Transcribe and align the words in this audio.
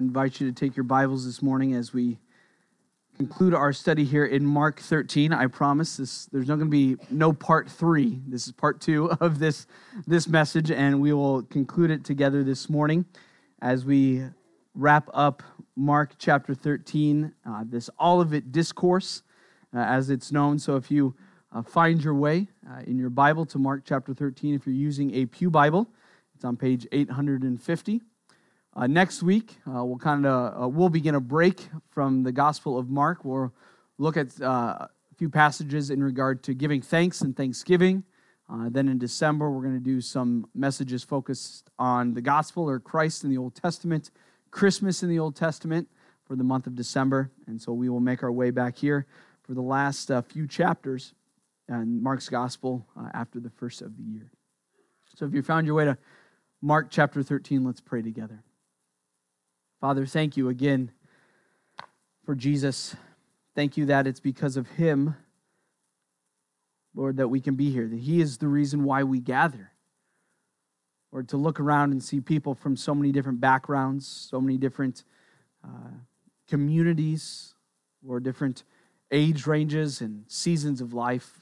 invite 0.00 0.40
you 0.40 0.50
to 0.50 0.52
take 0.58 0.76
your 0.76 0.84
Bibles 0.84 1.26
this 1.26 1.42
morning 1.42 1.74
as 1.74 1.92
we 1.92 2.18
conclude 3.18 3.52
our 3.52 3.70
study 3.70 4.02
here 4.02 4.24
in 4.24 4.46
Mark 4.46 4.80
13. 4.80 5.30
I 5.30 5.46
promise 5.46 5.98
this, 5.98 6.24
there's 6.32 6.48
not 6.48 6.56
going 6.56 6.68
to 6.68 6.70
be 6.70 6.96
no 7.10 7.34
part 7.34 7.70
three. 7.70 8.18
This 8.26 8.46
is 8.46 8.52
part 8.52 8.80
two 8.80 9.10
of 9.20 9.38
this, 9.38 9.66
this 10.06 10.26
message, 10.26 10.70
and 10.70 11.02
we 11.02 11.12
will 11.12 11.42
conclude 11.42 11.90
it 11.90 12.02
together 12.02 12.42
this 12.42 12.70
morning 12.70 13.04
as 13.60 13.84
we 13.84 14.24
wrap 14.74 15.06
up 15.12 15.42
Mark 15.76 16.14
chapter 16.16 16.54
13, 16.54 17.34
uh, 17.44 17.64
this 17.66 17.90
Olivet 18.00 18.52
discourse, 18.52 19.22
uh, 19.74 19.80
as 19.80 20.08
it's 20.08 20.32
known. 20.32 20.58
So 20.58 20.76
if 20.76 20.90
you 20.90 21.14
uh, 21.52 21.60
find 21.60 22.02
your 22.02 22.14
way 22.14 22.48
uh, 22.70 22.80
in 22.86 22.98
your 22.98 23.10
Bible 23.10 23.44
to 23.46 23.58
Mark 23.58 23.82
chapter 23.84 24.14
13, 24.14 24.54
if 24.54 24.66
you're 24.66 24.74
using 24.74 25.14
a 25.14 25.26
Pew 25.26 25.50
Bible, 25.50 25.86
it's 26.34 26.44
on 26.46 26.56
page 26.56 26.86
850. 26.90 28.00
Uh, 28.74 28.86
next 28.86 29.22
week, 29.22 29.56
uh, 29.66 29.84
we'll 29.84 29.98
kind 29.98 30.24
of 30.24 30.62
uh, 30.62 30.68
we'll 30.68 30.88
begin 30.88 31.16
a 31.16 31.20
break 31.20 31.68
from 31.88 32.22
the 32.22 32.30
Gospel 32.30 32.78
of 32.78 32.88
Mark. 32.88 33.24
We'll 33.24 33.52
look 33.98 34.16
at 34.16 34.40
uh, 34.40 34.46
a 34.46 34.88
few 35.16 35.28
passages 35.28 35.90
in 35.90 36.02
regard 36.02 36.44
to 36.44 36.54
giving 36.54 36.80
thanks 36.80 37.20
and 37.20 37.36
thanksgiving. 37.36 38.04
Uh, 38.48 38.68
then 38.70 38.88
in 38.88 38.98
December, 38.98 39.50
we're 39.50 39.62
going 39.62 39.74
to 39.74 39.80
do 39.84 40.00
some 40.00 40.46
messages 40.54 41.02
focused 41.02 41.68
on 41.80 42.14
the 42.14 42.20
gospel 42.20 42.68
or 42.68 42.78
Christ 42.78 43.24
in 43.24 43.30
the 43.30 43.38
Old 43.38 43.56
Testament, 43.56 44.10
Christmas 44.52 45.02
in 45.02 45.08
the 45.08 45.18
Old 45.18 45.34
Testament 45.34 45.88
for 46.24 46.36
the 46.36 46.44
month 46.44 46.68
of 46.68 46.76
December. 46.76 47.32
And 47.48 47.60
so 47.60 47.72
we 47.72 47.88
will 47.88 48.00
make 48.00 48.22
our 48.22 48.32
way 48.32 48.50
back 48.50 48.76
here 48.76 49.06
for 49.42 49.54
the 49.54 49.62
last 49.62 50.12
uh, 50.12 50.22
few 50.22 50.46
chapters 50.46 51.12
in 51.68 52.02
Mark's 52.02 52.28
gospel 52.28 52.86
after 53.14 53.40
the 53.40 53.50
first 53.50 53.82
of 53.82 53.96
the 53.96 54.02
year. 54.02 54.30
So 55.16 55.26
if 55.26 55.34
you 55.34 55.42
found 55.42 55.66
your 55.66 55.76
way 55.76 55.84
to 55.86 55.98
Mark 56.62 56.88
chapter 56.90 57.22
13, 57.22 57.64
let's 57.64 57.80
pray 57.80 58.02
together. 58.02 58.42
Father, 59.80 60.04
thank 60.04 60.36
you 60.36 60.50
again 60.50 60.90
for 62.26 62.34
Jesus. 62.34 62.94
Thank 63.54 63.78
you 63.78 63.86
that 63.86 64.06
it's 64.06 64.20
because 64.20 64.58
of 64.58 64.68
him, 64.68 65.16
Lord, 66.94 67.16
that 67.16 67.28
we 67.28 67.40
can 67.40 67.54
be 67.54 67.70
here, 67.70 67.88
that 67.88 68.00
he 68.00 68.20
is 68.20 68.38
the 68.38 68.46
reason 68.46 68.84
why 68.84 69.04
we 69.04 69.20
gather. 69.20 69.70
Or 71.12 71.22
to 71.22 71.38
look 71.38 71.58
around 71.58 71.92
and 71.92 72.02
see 72.02 72.20
people 72.20 72.54
from 72.54 72.76
so 72.76 72.94
many 72.94 73.10
different 73.10 73.40
backgrounds, 73.40 74.06
so 74.06 74.38
many 74.38 74.58
different 74.58 75.02
uh, 75.64 75.92
communities, 76.46 77.54
or 78.06 78.20
different 78.20 78.64
age 79.10 79.46
ranges 79.46 80.02
and 80.02 80.24
seasons 80.28 80.82
of 80.82 80.92
life. 80.92 81.40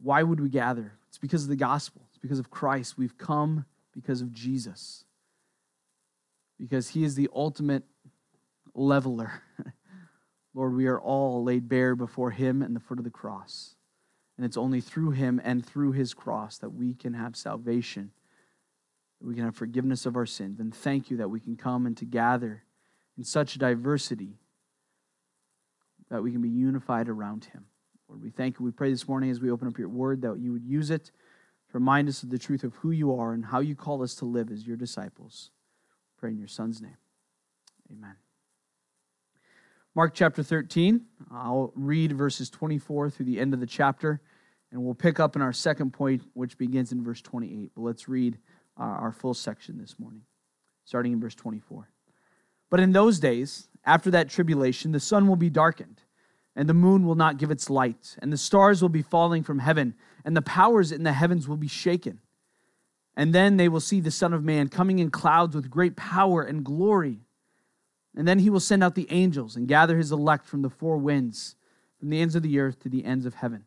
Why 0.00 0.22
would 0.22 0.38
we 0.38 0.48
gather? 0.48 0.92
It's 1.08 1.18
because 1.18 1.42
of 1.42 1.48
the 1.48 1.56
gospel, 1.56 2.02
it's 2.10 2.18
because 2.18 2.38
of 2.38 2.50
Christ. 2.50 2.96
We've 2.96 3.18
come 3.18 3.66
because 3.92 4.20
of 4.20 4.32
Jesus 4.32 5.03
because 6.58 6.90
he 6.90 7.04
is 7.04 7.14
the 7.14 7.28
ultimate 7.34 7.84
leveler. 8.74 9.42
Lord, 10.54 10.74
we 10.74 10.86
are 10.86 11.00
all 11.00 11.42
laid 11.42 11.68
bare 11.68 11.96
before 11.96 12.30
him 12.30 12.62
and 12.62 12.74
the 12.74 12.80
foot 12.80 12.98
of 12.98 13.04
the 13.04 13.10
cross. 13.10 13.74
And 14.36 14.44
it's 14.44 14.56
only 14.56 14.80
through 14.80 15.12
him 15.12 15.40
and 15.44 15.64
through 15.64 15.92
his 15.92 16.14
cross 16.14 16.58
that 16.58 16.70
we 16.70 16.94
can 16.94 17.14
have 17.14 17.36
salvation, 17.36 18.10
that 19.20 19.26
we 19.26 19.34
can 19.34 19.44
have 19.44 19.56
forgiveness 19.56 20.06
of 20.06 20.16
our 20.16 20.26
sins. 20.26 20.60
And 20.60 20.74
thank 20.74 21.10
you 21.10 21.16
that 21.18 21.28
we 21.28 21.40
can 21.40 21.56
come 21.56 21.86
and 21.86 21.96
to 21.96 22.04
gather 22.04 22.64
in 23.16 23.24
such 23.24 23.58
diversity 23.58 24.38
that 26.10 26.22
we 26.22 26.32
can 26.32 26.42
be 26.42 26.48
unified 26.48 27.08
around 27.08 27.46
him. 27.46 27.66
Lord, 28.08 28.22
we 28.22 28.30
thank 28.30 28.58
you. 28.58 28.64
We 28.64 28.70
pray 28.70 28.90
this 28.90 29.08
morning 29.08 29.30
as 29.30 29.40
we 29.40 29.50
open 29.50 29.68
up 29.68 29.78
your 29.78 29.88
word 29.88 30.22
that 30.22 30.38
you 30.38 30.52
would 30.52 30.64
use 30.64 30.90
it 30.90 31.06
to 31.06 31.12
remind 31.72 32.08
us 32.08 32.22
of 32.22 32.30
the 32.30 32.38
truth 32.38 32.64
of 32.64 32.74
who 32.76 32.90
you 32.90 33.14
are 33.14 33.32
and 33.32 33.44
how 33.44 33.60
you 33.60 33.74
call 33.74 34.02
us 34.02 34.14
to 34.16 34.24
live 34.24 34.50
as 34.50 34.66
your 34.66 34.76
disciples. 34.76 35.50
Pray 36.18 36.30
in 36.30 36.38
your 36.38 36.48
son's 36.48 36.80
name. 36.80 36.96
Amen. 37.90 38.16
Mark 39.94 40.12
chapter 40.14 40.42
13. 40.42 41.02
I'll 41.30 41.72
read 41.76 42.12
verses 42.12 42.50
24 42.50 43.10
through 43.10 43.26
the 43.26 43.38
end 43.38 43.54
of 43.54 43.60
the 43.60 43.66
chapter, 43.66 44.20
and 44.72 44.82
we'll 44.82 44.94
pick 44.94 45.20
up 45.20 45.36
in 45.36 45.42
our 45.42 45.52
second 45.52 45.92
point, 45.92 46.22
which 46.32 46.58
begins 46.58 46.90
in 46.90 47.04
verse 47.04 47.22
28. 47.22 47.70
But 47.74 47.82
let's 47.82 48.08
read 48.08 48.38
uh, 48.78 48.82
our 48.82 49.12
full 49.12 49.34
section 49.34 49.78
this 49.78 49.98
morning, 49.98 50.22
starting 50.84 51.12
in 51.12 51.20
verse 51.20 51.36
24. 51.36 51.88
But 52.70 52.80
in 52.80 52.90
those 52.90 53.20
days, 53.20 53.68
after 53.84 54.10
that 54.10 54.28
tribulation, 54.28 54.90
the 54.90 54.98
sun 54.98 55.28
will 55.28 55.36
be 55.36 55.50
darkened, 55.50 56.00
and 56.56 56.68
the 56.68 56.74
moon 56.74 57.06
will 57.06 57.14
not 57.14 57.36
give 57.36 57.52
its 57.52 57.70
light, 57.70 58.16
and 58.20 58.32
the 58.32 58.36
stars 58.36 58.82
will 58.82 58.88
be 58.88 59.02
falling 59.02 59.44
from 59.44 59.60
heaven, 59.60 59.94
and 60.24 60.36
the 60.36 60.42
powers 60.42 60.90
in 60.90 61.04
the 61.04 61.12
heavens 61.12 61.46
will 61.46 61.56
be 61.56 61.68
shaken. 61.68 62.18
And 63.16 63.34
then 63.34 63.56
they 63.56 63.68
will 63.68 63.80
see 63.80 64.00
the 64.00 64.10
Son 64.10 64.32
of 64.32 64.42
Man 64.42 64.68
coming 64.68 64.98
in 64.98 65.10
clouds 65.10 65.54
with 65.54 65.70
great 65.70 65.96
power 65.96 66.42
and 66.42 66.64
glory. 66.64 67.20
And 68.16 68.26
then 68.26 68.40
he 68.40 68.50
will 68.50 68.60
send 68.60 68.82
out 68.82 68.94
the 68.94 69.10
angels 69.10 69.56
and 69.56 69.68
gather 69.68 69.96
his 69.96 70.12
elect 70.12 70.46
from 70.46 70.62
the 70.62 70.70
four 70.70 70.96
winds, 70.96 71.56
from 71.98 72.10
the 72.10 72.20
ends 72.20 72.34
of 72.34 72.42
the 72.42 72.58
earth 72.58 72.80
to 72.80 72.88
the 72.88 73.04
ends 73.04 73.26
of 73.26 73.34
heaven. 73.34 73.64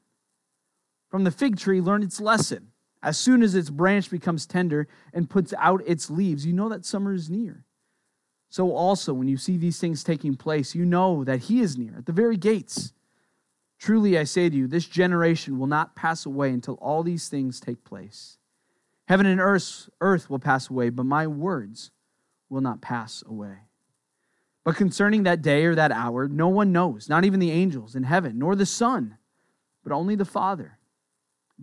From 1.10 1.24
the 1.24 1.32
fig 1.32 1.58
tree, 1.58 1.82
learn 1.82 2.04
its 2.04 2.20
lesson. 2.20 2.72
As 3.02 3.18
soon 3.18 3.42
as 3.42 3.56
its 3.56 3.70
branch 3.70 4.10
becomes 4.10 4.46
tender 4.46 4.88
and 5.14 5.30
puts 5.30 5.54
out 5.58 5.82
its 5.86 6.10
leaves, 6.10 6.46
you 6.46 6.54
know 6.54 6.70
that 6.70 6.86
summer 6.86 7.14
is 7.14 7.30
near. 7.30 7.64
So 8.50 8.74
also, 8.74 9.14
when 9.14 9.28
you 9.28 9.38
see 9.38 9.58
these 9.58 9.80
things 9.80 10.04
taking 10.04 10.36
place, 10.36 10.74
you 10.74 10.86
know 10.86 11.24
that 11.24 11.42
he 11.42 11.62
is 11.62 11.78
near, 11.78 11.96
at 11.98 12.06
the 12.06 12.12
very 12.12 12.38
gates. 12.38 12.94
Truly, 13.78 14.18
I 14.18 14.24
say 14.24 14.50
to 14.50 14.56
you, 14.56 14.68
this 14.68 14.86
generation 14.86 15.60
will 15.60 15.68
not 15.68 15.96
pass 15.96 16.26
away 16.26 16.50
until 16.50 16.76
all 16.76 17.04
these 17.04 17.30
things 17.30 17.60
take 17.60 17.84
place. 17.84 18.37
Heaven 19.08 19.26
and 19.26 19.40
earth, 19.40 19.90
earth 20.02 20.30
will 20.30 20.40
pass 20.40 20.70
away, 20.70 20.90
but 20.90 21.06
my 21.06 21.28
words 21.28 21.92
will 22.50 22.60
not 22.60 22.82
pass 22.82 23.24
away. 23.26 23.60
But 24.66 24.76
concerning 24.76 25.24
that 25.24 25.42
day 25.42 25.64
or 25.64 25.76
that 25.76 25.94
hour, 25.94 26.28
no 26.28 26.50
one 26.50 26.74
knows, 26.74 27.08
not 27.08 27.24
even 27.24 27.40
the 27.40 27.52
angels 27.52 27.96
in 27.96 28.04
heaven, 28.04 28.38
nor 28.38 28.54
the 28.54 28.66
Son, 28.66 29.18
but 29.82 29.94
only 29.94 30.16
the 30.16 30.26
Father. 30.26 30.78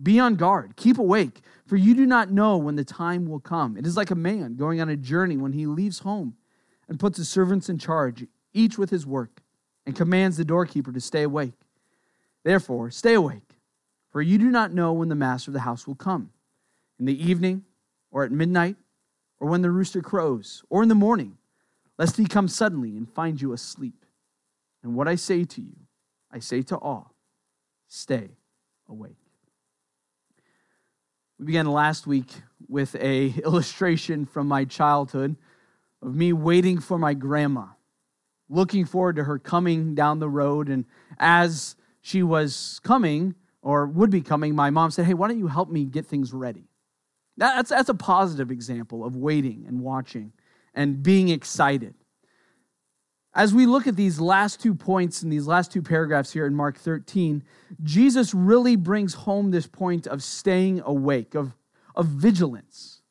Be 0.01 0.19
on 0.19 0.35
guard, 0.35 0.75
keep 0.75 0.97
awake, 0.97 1.41
for 1.67 1.75
you 1.75 1.93
do 1.93 2.07
not 2.07 2.31
know 2.31 2.57
when 2.57 2.77
the 2.77 2.83
time 2.83 3.27
will 3.27 3.39
come. 3.39 3.77
It 3.77 3.85
is 3.85 3.95
like 3.95 4.09
a 4.09 4.15
man 4.15 4.55
going 4.55 4.81
on 4.81 4.89
a 4.89 4.97
journey 4.97 5.37
when 5.37 5.53
he 5.53 5.67
leaves 5.67 5.99
home 5.99 6.35
and 6.89 6.99
puts 6.99 7.19
his 7.19 7.29
servants 7.29 7.69
in 7.69 7.77
charge, 7.77 8.25
each 8.53 8.79
with 8.79 8.89
his 8.89 9.05
work, 9.05 9.43
and 9.85 9.95
commands 9.95 10.37
the 10.37 10.45
doorkeeper 10.45 10.91
to 10.91 10.99
stay 10.99 11.21
awake. 11.21 11.53
Therefore, 12.43 12.89
stay 12.89 13.13
awake, 13.13 13.59
for 14.09 14.23
you 14.23 14.39
do 14.39 14.49
not 14.49 14.73
know 14.73 14.93
when 14.93 15.09
the 15.09 15.15
master 15.15 15.51
of 15.51 15.53
the 15.53 15.59
house 15.59 15.85
will 15.85 15.95
come 15.95 16.31
in 16.99 17.05
the 17.05 17.29
evening, 17.29 17.63
or 18.11 18.23
at 18.23 18.31
midnight, 18.31 18.77
or 19.39 19.49
when 19.49 19.61
the 19.61 19.71
rooster 19.71 20.01
crows, 20.01 20.63
or 20.69 20.83
in 20.83 20.89
the 20.89 20.95
morning, 20.95 21.37
lest 21.97 22.17
he 22.17 22.25
come 22.25 22.47
suddenly 22.47 22.95
and 22.95 23.09
find 23.09 23.41
you 23.41 23.53
asleep. 23.53 24.05
And 24.83 24.95
what 24.95 25.07
I 25.07 25.15
say 25.15 25.43
to 25.43 25.61
you, 25.61 25.75
I 26.31 26.39
say 26.39 26.61
to 26.63 26.77
all 26.77 27.13
stay 27.87 28.29
awake. 28.89 29.17
We 31.39 31.45
began 31.45 31.65
last 31.65 32.07
week 32.07 32.31
with 32.67 32.95
a 32.95 33.27
illustration 33.43 34.25
from 34.25 34.47
my 34.47 34.65
childhood 34.65 35.35
of 36.01 36.15
me 36.15 36.33
waiting 36.33 36.79
for 36.79 36.97
my 36.97 37.13
grandma, 37.13 37.67
looking 38.49 38.85
forward 38.85 39.15
to 39.17 39.23
her 39.23 39.39
coming 39.39 39.95
down 39.95 40.19
the 40.19 40.29
road. 40.29 40.69
And 40.69 40.85
as 41.19 41.75
she 42.01 42.23
was 42.23 42.79
coming, 42.83 43.35
or 43.61 43.87
would 43.87 44.11
be 44.11 44.21
coming, 44.21 44.55
my 44.55 44.69
mom 44.69 44.91
said, 44.91 45.05
Hey, 45.05 45.15
why 45.15 45.27
don't 45.27 45.39
you 45.39 45.47
help 45.47 45.69
me 45.69 45.85
get 45.85 46.05
things 46.05 46.31
ready? 46.31 46.67
That's, 47.37 47.69
that's 47.69 47.89
a 47.89 47.93
positive 47.95 48.51
example 48.51 49.03
of 49.03 49.15
waiting 49.15 49.65
and 49.67 49.81
watching 49.81 50.31
and 50.73 51.03
being 51.03 51.29
excited. 51.29 51.95
As 53.33 53.53
we 53.53 53.65
look 53.65 53.85
at 53.85 53.97
these 53.97 54.21
last 54.21 54.61
two 54.61 54.73
points 54.73 55.21
in 55.21 55.29
these 55.29 55.45
last 55.45 55.71
two 55.71 55.81
paragraphs 55.81 56.31
here 56.31 56.45
in 56.45 56.55
Mark 56.55 56.77
13, 56.77 57.43
Jesus 57.83 58.33
really 58.33 58.77
brings 58.77 59.13
home 59.13 59.51
this 59.51 59.67
point 59.67 60.07
of 60.07 60.23
staying 60.23 60.81
awake, 60.85 61.35
of, 61.35 61.51
of 61.95 62.05
vigilance. 62.07 63.01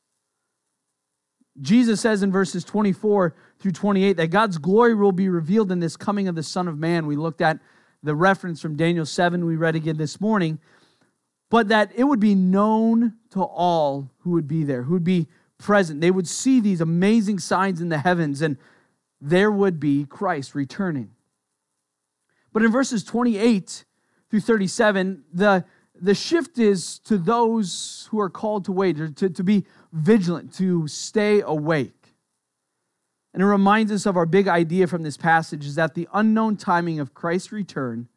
Jesus 1.61 2.01
says 2.01 2.23
in 2.23 2.33
verses 2.33 2.65
24 2.65 3.35
through 3.59 3.73
28 3.73 4.17
that 4.17 4.29
God's 4.29 4.57
glory 4.57 4.95
will 4.95 5.13
be 5.13 5.29
revealed 5.29 5.71
in 5.71 5.81
this 5.81 5.97
coming 5.97 6.27
of 6.27 6.35
the 6.35 6.43
Son 6.43 6.69
of 6.69 6.79
Man. 6.79 7.07
We 7.07 7.17
looked 7.17 7.43
at 7.43 7.59
the 8.03 8.15
reference 8.15 8.61
from 8.61 8.77
Daniel 8.77 9.07
7 9.07 9.45
we 9.45 9.57
read 9.57 9.77
again 9.77 9.99
this 9.99 10.21
morning 10.21 10.59
but 11.55 11.69
that 11.69 11.93
it 11.95 12.03
would 12.03 12.19
be 12.19 12.35
known 12.35 13.15
to 13.31 13.41
all 13.41 14.11
who 14.23 14.31
would 14.31 14.49
be 14.49 14.65
there, 14.65 14.83
who 14.83 14.95
would 14.95 15.05
be 15.05 15.29
present. 15.57 16.01
They 16.01 16.11
would 16.11 16.27
see 16.27 16.59
these 16.59 16.81
amazing 16.81 17.39
signs 17.39 17.81
in 17.81 17.91
the 17.91 17.99
heavens, 17.99 18.43
and 18.43 18.57
there 19.21 19.53
would 19.53 19.79
be 19.79 20.05
Christ 20.05 20.57
returning. 20.57 21.13
But 22.53 22.65
in 22.65 22.73
verses 22.73 23.05
28 23.05 23.85
through 24.29 24.41
37, 24.41 25.23
the, 25.33 25.65
the 25.95 26.17
shift 26.17 26.59
is 26.59 26.99
to 27.05 27.17
those 27.17 28.09
who 28.11 28.19
are 28.19 28.31
called 28.31 28.65
to 28.65 28.73
wait, 28.73 28.97
to, 29.15 29.31
to 29.31 29.45
be 29.45 29.65
vigilant, 29.93 30.55
to 30.55 30.89
stay 30.89 31.41
awake. 31.41 32.17
And 33.33 33.41
it 33.41 33.47
reminds 33.47 33.93
us 33.93 34.07
of 34.07 34.17
our 34.17 34.27
big 34.27 34.49
idea 34.49 34.89
from 34.89 35.05
this 35.05 35.17
passage 35.17 35.65
is 35.67 35.77
that 35.77 35.95
the 35.95 36.09
unknown 36.13 36.57
timing 36.57 36.99
of 36.99 37.15
Christ's 37.15 37.53
return 37.53 38.09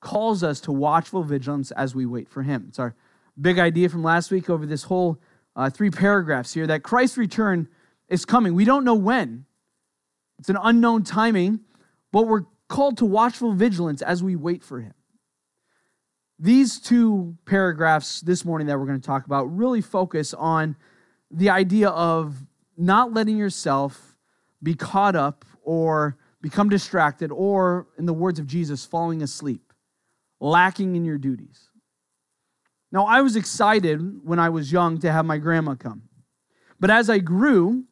calls 0.00 0.42
us 0.42 0.60
to 0.62 0.72
watchful 0.72 1.22
vigilance 1.22 1.70
as 1.72 1.94
we 1.94 2.06
wait 2.06 2.28
for 2.28 2.42
him. 2.42 2.66
It's 2.68 2.78
our 2.78 2.94
big 3.40 3.58
idea 3.58 3.88
from 3.88 4.02
last 4.02 4.30
week 4.30 4.50
over 4.50 4.66
this 4.66 4.84
whole 4.84 5.20
uh, 5.56 5.70
three 5.70 5.90
paragraphs 5.90 6.54
here 6.54 6.66
that 6.66 6.82
Christ's 6.82 7.18
return 7.18 7.68
is 8.08 8.24
coming. 8.24 8.54
We 8.54 8.64
don't 8.64 8.84
know 8.84 8.94
when, 8.94 9.46
It's 10.38 10.48
an 10.48 10.58
unknown 10.62 11.04
timing, 11.04 11.60
but 12.12 12.26
we're 12.26 12.44
called 12.68 12.96
to 12.98 13.04
watchful 13.04 13.52
vigilance 13.52 14.00
as 14.00 14.22
we 14.22 14.36
wait 14.36 14.64
for 14.64 14.80
him. 14.80 14.94
These 16.38 16.80
two 16.80 17.36
paragraphs 17.44 18.22
this 18.22 18.44
morning 18.44 18.66
that 18.68 18.78
we're 18.78 18.86
going 18.86 19.00
to 19.00 19.06
talk 19.06 19.26
about 19.26 19.44
really 19.54 19.82
focus 19.82 20.32
on 20.32 20.76
the 21.30 21.50
idea 21.50 21.90
of 21.90 22.34
not 22.78 23.12
letting 23.12 23.36
yourself 23.36 24.16
be 24.62 24.74
caught 24.74 25.14
up 25.14 25.44
or 25.62 26.16
become 26.40 26.70
distracted, 26.70 27.30
or, 27.30 27.86
in 27.98 28.06
the 28.06 28.14
words 28.14 28.38
of 28.38 28.46
Jesus, 28.46 28.86
falling 28.86 29.22
asleep, 29.22 29.69
lacking 30.40 30.96
in 30.96 31.04
your 31.04 31.18
duties. 31.18 31.68
Now, 32.90 33.06
I 33.06 33.20
was 33.20 33.36
excited 33.36 34.24
when 34.24 34.38
I 34.38 34.48
was 34.48 34.72
young 34.72 34.98
to 34.98 35.12
have 35.12 35.24
my 35.24 35.38
grandma 35.38 35.74
come. 35.74 36.02
But 36.80 36.90
as 36.90 37.08
I 37.08 37.18
grew, 37.18 37.84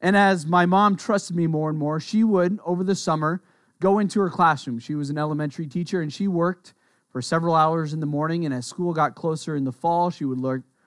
and 0.00 0.16
as 0.16 0.46
my 0.46 0.64
mom 0.64 0.96
trusted 0.96 1.36
me 1.36 1.46
more 1.46 1.68
and 1.68 1.78
more, 1.78 2.00
she 2.00 2.24
would, 2.24 2.58
over 2.64 2.84
the 2.84 2.94
summer, 2.94 3.42
go 3.80 3.98
into 3.98 4.20
her 4.20 4.30
classroom. 4.30 4.78
She 4.78 4.94
was 4.94 5.10
an 5.10 5.18
elementary 5.18 5.66
teacher, 5.66 6.00
and 6.00 6.12
she 6.12 6.28
worked 6.28 6.72
for 7.10 7.20
several 7.20 7.54
hours 7.54 7.92
in 7.92 8.00
the 8.00 8.06
morning. 8.06 8.44
And 8.44 8.54
as 8.54 8.64
school 8.64 8.94
got 8.94 9.14
closer 9.14 9.56
in 9.56 9.64
the 9.64 9.72
fall, 9.72 10.10
she 10.10 10.24
would 10.24 10.40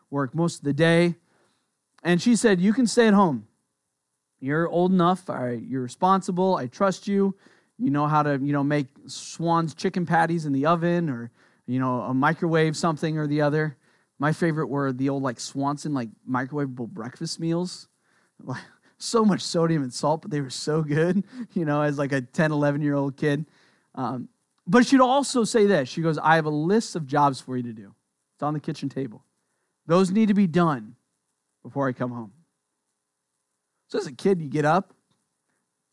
work 0.10 0.34
most 0.34 0.60
of 0.60 0.64
the 0.64 0.74
day. 0.74 1.16
And 2.04 2.22
she 2.22 2.36
said, 2.36 2.62
You 2.62 2.74
can 2.74 2.88
stay 2.88 3.08
at 3.08 3.14
home. 3.14 3.48
You're 4.40 4.68
old 4.68 4.92
enough. 4.92 5.26
You're 5.28 5.84
responsible. 5.84 6.56
I 6.56 6.68
trust 6.68 7.08
you. 7.08 7.36
You 7.82 7.90
know 7.90 8.08
how 8.08 8.24
to, 8.24 8.40
you 8.42 8.54
know, 8.54 8.64
make 8.64 8.88
swan's 9.08 9.74
chicken 9.74 10.06
patties 10.06 10.46
in 10.46 10.54
the 10.54 10.68
oven 10.68 11.10
or, 11.10 11.32
you 11.66 11.80
know, 11.80 12.02
a 12.02 12.14
microwave 12.14 12.78
something 12.78 13.18
or 13.18 13.28
the 13.28 13.42
other. 13.42 13.78
My 14.20 14.34
favorite 14.34 14.68
were 14.68 14.94
the 14.94 15.10
old 15.10 15.24
like 15.24 15.40
Swanson 15.40 15.94
like 15.94 16.10
microwavable 16.30 16.88
breakfast 16.88 17.40
meals. 17.40 17.88
so 18.98 19.26
much 19.26 19.42
sodium 19.42 19.82
and 19.82 19.92
salt, 19.92 20.22
but 20.22 20.32
they 20.32 20.42
were 20.42 20.50
so 20.52 20.84
good, 20.84 21.24
you 21.54 21.66
know, 21.66 21.82
as 21.82 21.98
like 21.98 22.12
a 22.12 22.22
10, 22.22 22.52
11 22.52 22.82
year 22.82 22.94
old 22.94 23.18
kid. 23.18 23.46
Um, 23.96 24.30
but 24.68 24.86
she'd 24.86 25.02
also 25.02 25.44
say 25.44 25.66
this 25.66 25.90
She 25.90 26.02
goes, 26.02 26.18
I 26.18 26.36
have 26.36 26.46
a 26.46 26.52
list 26.52 26.96
of 26.96 27.08
jobs 27.08 27.42
for 27.42 27.58
you 27.58 27.64
to 27.64 27.74
do. 27.74 27.94
It's 28.36 28.44
on 28.44 28.54
the 28.54 28.60
kitchen 28.60 28.90
table. 28.90 29.24
Those 29.88 30.12
need 30.12 30.28
to 30.28 30.34
be 30.34 30.48
done 30.48 30.96
before 31.64 31.88
I 31.88 31.94
come 31.94 32.12
home. 32.12 32.32
So 33.88 34.00
as 34.00 34.08
a 34.08 34.14
kid, 34.14 34.42
you 34.42 34.48
get 34.48 34.64
up, 34.64 34.94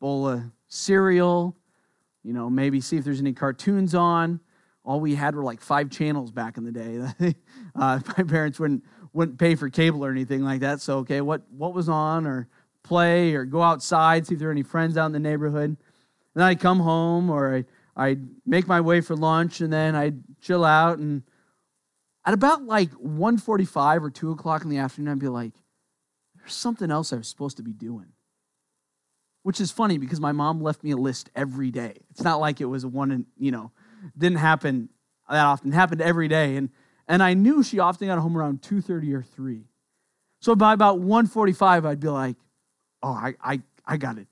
bowl 0.01 0.29
of 0.29 0.43
cereal, 0.69 1.57
you 2.23 2.33
know, 2.33 2.51
maybe 2.51 2.81
see 2.81 2.97
if 2.97 3.05
there's 3.05 3.21
any 3.21 3.33
cartoons 3.33 3.95
on. 3.95 4.41
All 4.85 5.01
we 5.01 5.15
had 5.15 5.35
were 5.35 5.43
like 5.45 5.61
five 5.61 5.91
channels 5.91 6.31
back 6.31 6.57
in 6.57 6.65
the 6.65 6.73
day. 6.73 7.35
uh, 7.75 8.01
my 8.17 8.25
parents 8.25 8.59
wouldn't 8.59 8.85
wouldn't 9.13 9.39
pay 9.39 9.55
for 9.55 9.69
cable 9.69 10.05
or 10.05 10.11
anything 10.11 10.43
like 10.43 10.61
that. 10.61 10.81
So 10.81 10.99
okay, 10.99 11.21
what 11.21 11.43
what 11.51 11.75
was 11.75 11.89
on 11.89 12.27
or 12.27 12.49
play 12.83 13.35
or 13.35 13.45
go 13.45 13.63
outside, 13.63 14.27
see 14.27 14.35
if 14.35 14.41
there 14.41 14.49
are 14.49 14.53
any 14.53 14.63
friends 14.63 14.97
out 14.97 15.07
in 15.07 15.13
the 15.13 15.21
neighborhood. 15.21 15.71
And 15.71 15.77
then 16.35 16.45
I'd 16.45 16.61
come 16.61 16.81
home 16.81 17.31
or 17.31 17.57
I, 17.57 17.65
I'd 17.97 18.27
make 18.47 18.67
my 18.67 18.81
way 18.81 19.01
for 19.01 19.15
lunch 19.15 19.61
and 19.61 19.73
then 19.73 19.95
I'd 19.95 20.23
chill 20.41 20.65
out. 20.65 20.99
And 20.99 21.23
at 22.25 22.35
about 22.35 22.65
like 22.65 22.91
1.45 22.93 24.03
or 24.03 24.11
2 24.11 24.31
o'clock 24.31 24.65
in 24.65 24.71
the 24.71 24.79
afternoon, 24.79 25.13
I'd 25.13 25.19
be 25.19 25.29
like, 25.29 25.53
there's 26.37 26.55
something 26.55 26.91
else 26.91 27.13
I 27.13 27.17
was 27.17 27.29
supposed 27.29 27.59
to 27.59 27.63
be 27.63 27.73
doing. 27.73 28.13
Which 29.43 29.61
is 29.61 29.71
funny 29.71 29.99
because 29.99 30.21
my 30.21 30.33
mom 30.33 30.61
left 30.61 30.83
me 30.85 30.91
a 30.91 30.97
list 30.97 31.31
every 31.35 31.71
day. 31.71 31.95
It's 32.11 32.23
not 32.23 32.41
like 32.41 32.61
it 32.61 32.67
was 32.67 32.85
one, 32.85 33.11
and 33.11 33.27
you 33.39 33.51
know, 33.51 33.71
didn't 34.17 34.39
happen 34.39 34.91
that 35.29 35.45
often. 35.45 35.73
It 35.73 35.75
happened 35.75 36.01
every 36.01 36.29
day. 36.29 36.57
And, 36.57 36.71
and 37.07 37.23
I 37.23 37.35
knew 37.35 37.63
she 37.63 37.79
often 37.79 38.09
got 38.09 38.19
home 38.19 38.37
around 38.37 38.63
2.30 38.63 39.15
or 39.15 39.23
3. 39.23 39.65
So 40.41 40.55
by 40.55 40.73
about 40.73 41.01
1.45, 41.01 41.87
I'd 41.87 42.01
be 42.01 42.09
like, 42.09 42.37
oh, 43.03 43.13
I, 43.13 43.35
I, 43.43 43.63
I 43.87 43.97
got 43.97 44.19
it. 44.19 44.29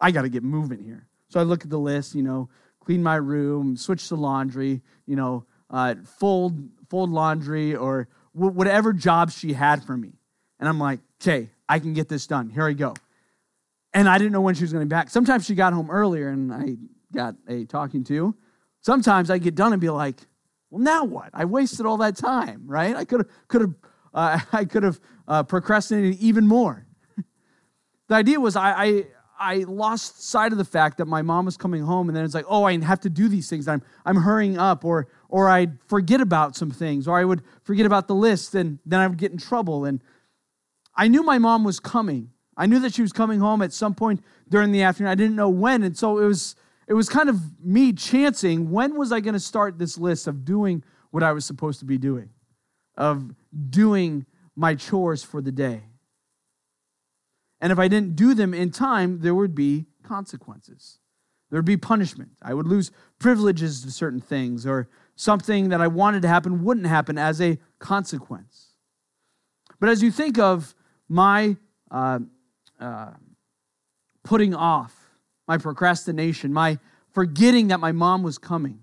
I 0.00 0.10
got 0.10 0.22
to 0.22 0.28
get 0.28 0.42
moving 0.42 0.82
here. 0.82 1.06
So 1.28 1.40
I 1.40 1.42
look 1.42 1.64
at 1.64 1.70
the 1.70 1.78
list, 1.78 2.14
you 2.14 2.22
know, 2.22 2.48
clean 2.80 3.02
my 3.02 3.16
room, 3.16 3.76
switch 3.76 4.08
to 4.08 4.14
laundry, 4.14 4.80
you 5.06 5.16
know, 5.16 5.44
uh, 5.68 5.96
fold, 6.18 6.58
fold 6.88 7.10
laundry 7.10 7.74
or 7.74 8.08
w- 8.34 8.52
whatever 8.52 8.92
job 8.92 9.30
she 9.30 9.52
had 9.52 9.84
for 9.84 9.96
me. 9.96 10.12
And 10.58 10.68
I'm 10.68 10.78
like, 10.78 11.00
okay, 11.20 11.50
I 11.68 11.78
can 11.78 11.92
get 11.92 12.08
this 12.08 12.26
done. 12.26 12.48
Here 12.48 12.66
I 12.66 12.72
go. 12.72 12.94
And 13.92 14.08
I 14.08 14.18
didn't 14.18 14.32
know 14.32 14.40
when 14.40 14.54
she 14.54 14.62
was 14.62 14.72
going 14.72 14.82
to 14.82 14.86
be 14.86 14.90
back. 14.90 15.10
Sometimes 15.10 15.44
she 15.44 15.54
got 15.54 15.72
home 15.72 15.90
earlier 15.90 16.28
and 16.28 16.52
I 16.52 16.76
got 17.12 17.34
a 17.48 17.64
talking 17.64 18.04
to. 18.04 18.34
Sometimes 18.80 19.30
I 19.30 19.38
get 19.38 19.54
done 19.54 19.72
and 19.72 19.80
be 19.80 19.90
like, 19.90 20.20
well, 20.70 20.80
now 20.80 21.04
what? 21.04 21.30
I 21.34 21.44
wasted 21.44 21.86
all 21.86 21.96
that 21.98 22.16
time, 22.16 22.62
right? 22.66 22.94
I 22.94 23.04
could 23.04 23.20
have, 23.20 23.28
could 23.48 23.60
have, 23.62 23.74
uh, 24.14 24.40
I 24.52 24.64
could 24.64 24.84
have 24.84 25.00
uh, 25.26 25.42
procrastinated 25.42 26.18
even 26.20 26.46
more. 26.46 26.86
The 28.08 28.16
idea 28.16 28.40
was 28.40 28.56
I, 28.56 28.72
I, 28.72 29.04
I 29.38 29.56
lost 29.68 30.20
sight 30.20 30.50
of 30.50 30.58
the 30.58 30.64
fact 30.64 30.98
that 30.98 31.06
my 31.06 31.22
mom 31.22 31.44
was 31.44 31.56
coming 31.56 31.80
home, 31.80 32.08
and 32.08 32.16
then 32.16 32.24
it's 32.24 32.34
like, 32.34 32.44
oh, 32.48 32.64
I 32.64 32.76
have 32.82 32.98
to 33.02 33.08
do 33.08 33.28
these 33.28 33.48
things. 33.48 33.68
I'm, 33.68 33.82
I'm 34.04 34.16
hurrying 34.16 34.58
up, 34.58 34.84
or, 34.84 35.06
or 35.28 35.48
I'd 35.48 35.80
forget 35.86 36.20
about 36.20 36.56
some 36.56 36.72
things, 36.72 37.06
or 37.06 37.16
I 37.16 37.24
would 37.24 37.42
forget 37.62 37.86
about 37.86 38.08
the 38.08 38.16
list, 38.16 38.56
and 38.56 38.80
then 38.84 38.98
I 38.98 39.06
would 39.06 39.16
get 39.16 39.30
in 39.30 39.38
trouble. 39.38 39.84
And 39.84 40.02
I 40.96 41.06
knew 41.06 41.22
my 41.22 41.38
mom 41.38 41.62
was 41.62 41.78
coming. 41.78 42.32
I 42.60 42.66
knew 42.66 42.78
that 42.80 42.92
she 42.92 43.00
was 43.00 43.10
coming 43.10 43.40
home 43.40 43.62
at 43.62 43.72
some 43.72 43.94
point 43.94 44.22
during 44.50 44.70
the 44.70 44.82
afternoon. 44.82 45.10
I 45.10 45.14
didn't 45.14 45.34
know 45.34 45.48
when, 45.48 45.82
and 45.82 45.96
so 45.96 46.18
it 46.18 46.26
was 46.26 46.56
it 46.86 46.92
was 46.92 47.08
kind 47.08 47.30
of 47.30 47.40
me 47.64 47.94
chancing 47.94 48.70
when 48.70 48.98
was 48.98 49.12
I 49.12 49.20
going 49.20 49.32
to 49.32 49.40
start 49.40 49.78
this 49.78 49.96
list 49.96 50.26
of 50.26 50.44
doing 50.44 50.84
what 51.10 51.22
I 51.22 51.32
was 51.32 51.46
supposed 51.46 51.78
to 51.78 51.86
be 51.86 51.96
doing, 51.96 52.28
of 52.98 53.34
doing 53.70 54.26
my 54.56 54.74
chores 54.74 55.22
for 55.22 55.40
the 55.40 55.50
day. 55.50 55.84
And 57.62 57.72
if 57.72 57.78
I 57.78 57.88
didn't 57.88 58.14
do 58.14 58.34
them 58.34 58.52
in 58.52 58.70
time, 58.70 59.20
there 59.20 59.34
would 59.34 59.54
be 59.54 59.86
consequences. 60.02 60.98
There 61.48 61.58
would 61.58 61.64
be 61.64 61.78
punishment. 61.78 62.32
I 62.42 62.52
would 62.52 62.66
lose 62.66 62.90
privileges 63.18 63.82
to 63.84 63.90
certain 63.90 64.20
things, 64.20 64.66
or 64.66 64.86
something 65.16 65.70
that 65.70 65.80
I 65.80 65.86
wanted 65.86 66.20
to 66.22 66.28
happen 66.28 66.62
wouldn't 66.62 66.88
happen 66.88 67.16
as 67.16 67.40
a 67.40 67.58
consequence. 67.78 68.74
But 69.78 69.88
as 69.88 70.02
you 70.02 70.10
think 70.10 70.38
of 70.38 70.74
my 71.08 71.56
uh, 71.90 72.18
uh, 72.80 73.10
putting 74.24 74.54
off, 74.54 74.96
my 75.46 75.58
procrastination, 75.58 76.52
my 76.52 76.78
forgetting 77.12 77.68
that 77.68 77.80
my 77.80 77.92
mom 77.92 78.22
was 78.22 78.38
coming, 78.38 78.80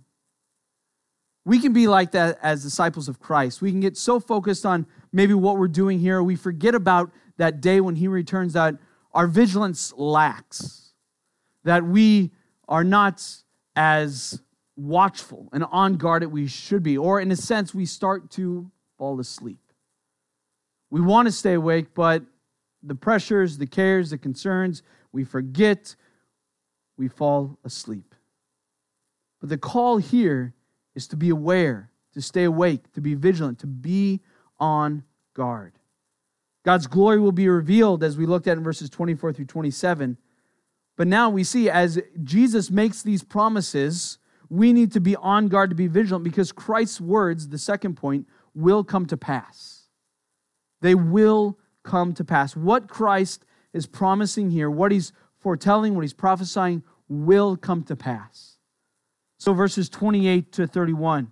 we 1.46 1.60
can 1.60 1.72
be 1.72 1.88
like 1.88 2.12
that 2.12 2.38
as 2.42 2.62
disciples 2.62 3.08
of 3.08 3.20
Christ. 3.20 3.62
We 3.62 3.72
can 3.72 3.80
get 3.80 3.96
so 3.96 4.20
focused 4.20 4.66
on 4.66 4.86
maybe 5.14 5.34
what 5.34 5.58
we're 5.58 5.70
doing 5.70 6.00
here, 6.00 6.22
we 6.22 6.36
forget 6.36 6.76
about 6.76 7.10
that 7.38 7.62
day 7.62 7.80
when 7.80 7.96
he 7.96 8.08
returns 8.08 8.54
that 8.54 8.76
our 9.14 9.28
vigilance 9.28 9.94
lacks, 9.96 10.92
that 11.64 11.86
we 11.86 12.32
are 12.68 12.84
not 12.84 13.26
as 13.76 14.42
watchful 14.76 15.48
and 15.54 15.64
on 15.72 15.96
guard 15.96 16.24
as 16.24 16.30
we 16.30 16.48
should 16.48 16.84
be, 16.84 16.98
or 16.98 17.22
in 17.22 17.32
a 17.32 17.36
sense, 17.36 17.74
we 17.74 17.86
start 17.86 18.30
to 18.32 18.70
fall 18.98 19.20
asleep. 19.20 19.60
We 20.90 21.02
want 21.02 21.28
to 21.28 21.32
stay 21.32 21.54
awake, 21.54 21.94
but 21.94 22.24
the 22.84 22.96
pressures, 22.96 23.58
the 23.58 23.68
cares, 23.68 24.10
the 24.10 24.18
concerns, 24.18 24.84
we 25.12 25.24
forget, 25.24 25.96
we 26.98 27.08
fall 27.08 27.58
asleep. 27.64 28.16
But 29.40 29.50
the 29.50 29.58
call 29.58 29.98
here 29.98 30.54
is 30.96 31.08
to 31.10 31.16
be 31.16 31.30
aware, 31.30 31.92
to 32.14 32.22
stay 32.22 32.44
awake, 32.44 32.92
to 32.94 33.02
be 33.02 33.14
vigilant, 33.14 33.60
to 33.60 33.68
be 33.68 34.22
on 34.60 35.04
guard. 35.34 35.74
God's 36.64 36.88
glory 36.88 37.20
will 37.20 37.32
be 37.32 37.48
revealed 37.48 38.04
as 38.04 38.18
we 38.18 38.26
looked 38.26 38.48
at 38.48 38.58
in 38.58 38.64
verses 38.64 38.90
24 38.90 39.34
through 39.34 39.46
27. 39.46 40.18
But 40.98 41.08
now 41.08 41.30
we 41.30 41.44
see 41.44 41.70
as 41.70 42.02
Jesus 42.24 42.72
makes 42.72 43.04
these 43.04 43.24
promises, 43.24 44.18
we 44.50 44.74
need 44.74 44.92
to 44.94 45.00
be 45.00 45.16
on 45.16 45.48
guard 45.48 45.70
to 45.70 45.76
be 45.76 45.88
vigilant 45.88 46.24
because 46.24 46.52
Christ's 46.52 47.00
words, 47.00 47.50
the 47.50 47.58
second 47.58 47.96
point, 47.96 48.28
will 48.56 48.84
come 48.84 49.06
to 49.06 49.18
pass. 49.18 49.84
They 50.82 50.96
will 50.96 51.58
come 51.88 52.14
to 52.14 52.24
pass. 52.24 52.56
What 52.56 52.88
Christ 52.88 53.46
is 53.74 53.88
promising 53.88 54.52
here, 54.52 54.70
what 54.70 54.92
he's 54.92 55.14
foretelling, 55.40 55.96
what 55.96 56.02
he's 56.02 56.14
prophesying, 56.14 56.84
will 57.08 57.58
come 57.58 57.84
to 57.86 57.96
pass. 57.96 58.58
So, 59.40 59.54
verses 59.54 59.90
28 59.90 60.52
to 60.54 60.68
31, 60.68 61.32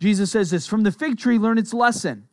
Jesus 0.00 0.30
says 0.30 0.50
this 0.50 0.66
From 0.66 0.82
the 0.82 0.92
fig 0.92 1.18
tree, 1.18 1.38
learn 1.38 1.56
its 1.56 1.72
lesson. 1.72 2.26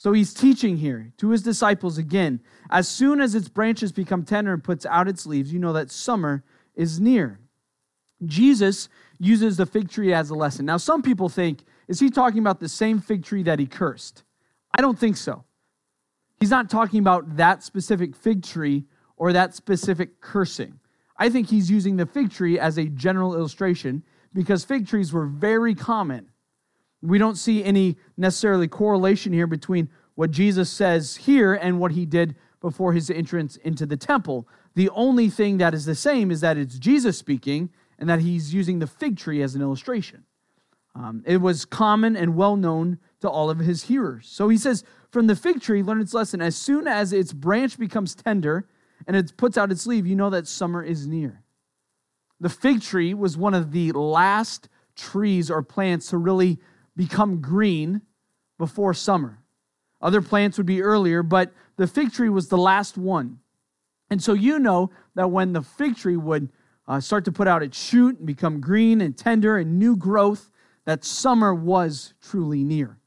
So 0.00 0.14
he's 0.14 0.32
teaching 0.32 0.78
here 0.78 1.12
to 1.18 1.28
his 1.28 1.42
disciples 1.42 1.98
again. 1.98 2.40
As 2.70 2.88
soon 2.88 3.20
as 3.20 3.34
its 3.34 3.50
branches 3.50 3.92
become 3.92 4.24
tender 4.24 4.54
and 4.54 4.64
puts 4.64 4.86
out 4.86 5.08
its 5.08 5.26
leaves, 5.26 5.52
you 5.52 5.58
know 5.58 5.74
that 5.74 5.90
summer 5.90 6.42
is 6.74 6.98
near. 6.98 7.38
Jesus 8.24 8.88
uses 9.18 9.58
the 9.58 9.66
fig 9.66 9.90
tree 9.90 10.14
as 10.14 10.30
a 10.30 10.34
lesson. 10.34 10.64
Now, 10.64 10.78
some 10.78 11.02
people 11.02 11.28
think, 11.28 11.64
is 11.86 12.00
he 12.00 12.08
talking 12.08 12.38
about 12.38 12.60
the 12.60 12.68
same 12.68 12.98
fig 12.98 13.24
tree 13.24 13.42
that 13.42 13.58
he 13.58 13.66
cursed? 13.66 14.24
I 14.74 14.80
don't 14.80 14.98
think 14.98 15.18
so. 15.18 15.44
He's 16.40 16.50
not 16.50 16.68
talking 16.70 17.00
about 17.00 17.36
that 17.36 17.62
specific 17.62 18.16
fig 18.16 18.42
tree 18.42 18.84
or 19.16 19.32
that 19.32 19.54
specific 19.54 20.20
cursing. 20.20 20.80
I 21.16 21.28
think 21.28 21.48
he's 21.48 21.70
using 21.70 21.96
the 21.96 22.06
fig 22.06 22.30
tree 22.30 22.58
as 22.58 22.78
a 22.78 22.86
general 22.86 23.34
illustration 23.34 24.02
because 24.32 24.64
fig 24.64 24.88
trees 24.88 25.12
were 25.12 25.26
very 25.26 25.74
common 25.74 26.30
we 27.02 27.18
don't 27.18 27.36
see 27.36 27.64
any 27.64 27.96
necessarily 28.16 28.68
correlation 28.68 29.32
here 29.32 29.46
between 29.46 29.88
what 30.14 30.30
Jesus 30.30 30.70
says 30.70 31.16
here 31.16 31.54
and 31.54 31.80
what 31.80 31.92
he 31.92 32.04
did 32.04 32.36
before 32.60 32.92
his 32.92 33.08
entrance 33.10 33.56
into 33.56 33.86
the 33.86 33.96
temple. 33.96 34.46
The 34.74 34.90
only 34.90 35.30
thing 35.30 35.58
that 35.58 35.72
is 35.72 35.86
the 35.86 35.94
same 35.94 36.30
is 36.30 36.42
that 36.42 36.58
it's 36.58 36.78
Jesus 36.78 37.16
speaking 37.16 37.70
and 37.98 38.08
that 38.08 38.20
he's 38.20 38.52
using 38.52 38.78
the 38.78 38.86
fig 38.86 39.16
tree 39.16 39.42
as 39.42 39.54
an 39.54 39.62
illustration. 39.62 40.24
Um, 40.94 41.22
it 41.26 41.38
was 41.38 41.64
common 41.64 42.16
and 42.16 42.36
well 42.36 42.56
known 42.56 42.98
to 43.20 43.30
all 43.30 43.48
of 43.48 43.58
his 43.58 43.84
hearers. 43.84 44.28
So 44.28 44.48
he 44.48 44.58
says, 44.58 44.84
From 45.10 45.26
the 45.26 45.36
fig 45.36 45.60
tree, 45.60 45.82
learn 45.82 46.00
its 46.00 46.14
lesson. 46.14 46.40
As 46.40 46.56
soon 46.56 46.86
as 46.86 47.12
its 47.12 47.32
branch 47.32 47.78
becomes 47.78 48.14
tender 48.14 48.68
and 49.06 49.16
it 49.16 49.36
puts 49.36 49.58
out 49.58 49.72
its 49.72 49.86
leaf, 49.86 50.06
you 50.06 50.14
know 50.14 50.30
that 50.30 50.46
summer 50.46 50.82
is 50.82 51.06
near. 51.06 51.42
The 52.38 52.48
fig 52.48 52.80
tree 52.80 53.12
was 53.12 53.36
one 53.36 53.54
of 53.54 53.72
the 53.72 53.92
last 53.92 54.68
trees 54.96 55.50
or 55.50 55.62
plants 55.62 56.08
to 56.10 56.18
really 56.18 56.58
become 56.96 57.40
green 57.40 58.02
before 58.58 58.94
summer. 58.94 59.38
Other 60.00 60.22
plants 60.22 60.56
would 60.56 60.66
be 60.66 60.82
earlier, 60.82 61.22
but 61.22 61.52
the 61.76 61.86
fig 61.86 62.12
tree 62.12 62.28
was 62.28 62.48
the 62.48 62.58
last 62.58 62.96
one. 62.96 63.40
And 64.10 64.22
so 64.22 64.32
you 64.32 64.58
know 64.58 64.90
that 65.14 65.30
when 65.30 65.52
the 65.52 65.62
fig 65.62 65.96
tree 65.96 66.16
would 66.16 66.50
uh, 66.88 67.00
start 67.00 67.24
to 67.26 67.32
put 67.32 67.46
out 67.46 67.62
its 67.62 67.78
shoot 67.78 68.18
and 68.18 68.26
become 68.26 68.60
green 68.60 69.00
and 69.00 69.16
tender 69.16 69.56
and 69.56 69.78
new 69.78 69.96
growth, 69.96 70.50
that 70.84 71.04
summer 71.04 71.54
was 71.54 72.14
truly 72.20 72.64
near. 72.64 72.98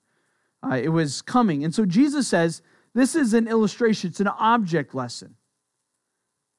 Uh, 0.63 0.75
it 0.75 0.89
was 0.89 1.21
coming. 1.21 1.63
And 1.63 1.75
so 1.75 1.85
Jesus 1.85 2.27
says, 2.27 2.61
this 2.93 3.15
is 3.15 3.33
an 3.33 3.47
illustration, 3.47 4.09
it's 4.09 4.19
an 4.19 4.27
object 4.27 4.95
lesson. 4.95 5.35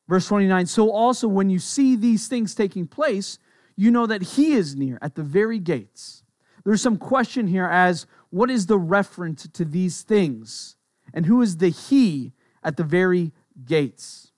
Verse 0.08 0.26
29 0.28 0.66
So 0.66 0.90
also, 0.90 1.28
when 1.28 1.48
you 1.48 1.58
see 1.58 1.96
these 1.96 2.28
things 2.28 2.54
taking 2.54 2.86
place, 2.86 3.38
you 3.76 3.90
know 3.90 4.06
that 4.06 4.22
He 4.22 4.52
is 4.52 4.76
near 4.76 4.98
at 5.00 5.14
the 5.14 5.22
very 5.22 5.58
gates. 5.58 6.22
There's 6.64 6.82
some 6.82 6.96
question 6.96 7.46
here 7.46 7.66
as 7.66 8.06
what 8.30 8.50
is 8.50 8.66
the 8.66 8.78
reference 8.78 9.46
to 9.48 9.64
these 9.64 10.02
things? 10.02 10.76
And 11.12 11.26
who 11.26 11.40
is 11.42 11.58
the 11.58 11.68
He 11.68 12.32
at 12.62 12.76
the 12.76 12.84
very 12.84 13.32
gates? 13.64 14.32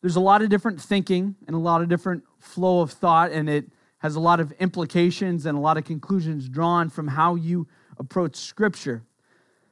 There's 0.00 0.16
a 0.16 0.20
lot 0.20 0.42
of 0.42 0.50
different 0.50 0.80
thinking 0.80 1.36
and 1.46 1.56
a 1.56 1.58
lot 1.58 1.80
of 1.80 1.88
different 1.88 2.24
flow 2.38 2.80
of 2.80 2.90
thought, 2.90 3.32
and 3.32 3.48
it 3.48 3.66
has 3.98 4.16
a 4.16 4.20
lot 4.20 4.40
of 4.40 4.52
implications 4.52 5.46
and 5.46 5.56
a 5.56 5.60
lot 5.60 5.78
of 5.78 5.84
conclusions 5.84 6.48
drawn 6.48 6.90
from 6.90 7.08
how 7.08 7.36
you 7.36 7.66
approach 7.98 8.36
Scripture. 8.36 9.02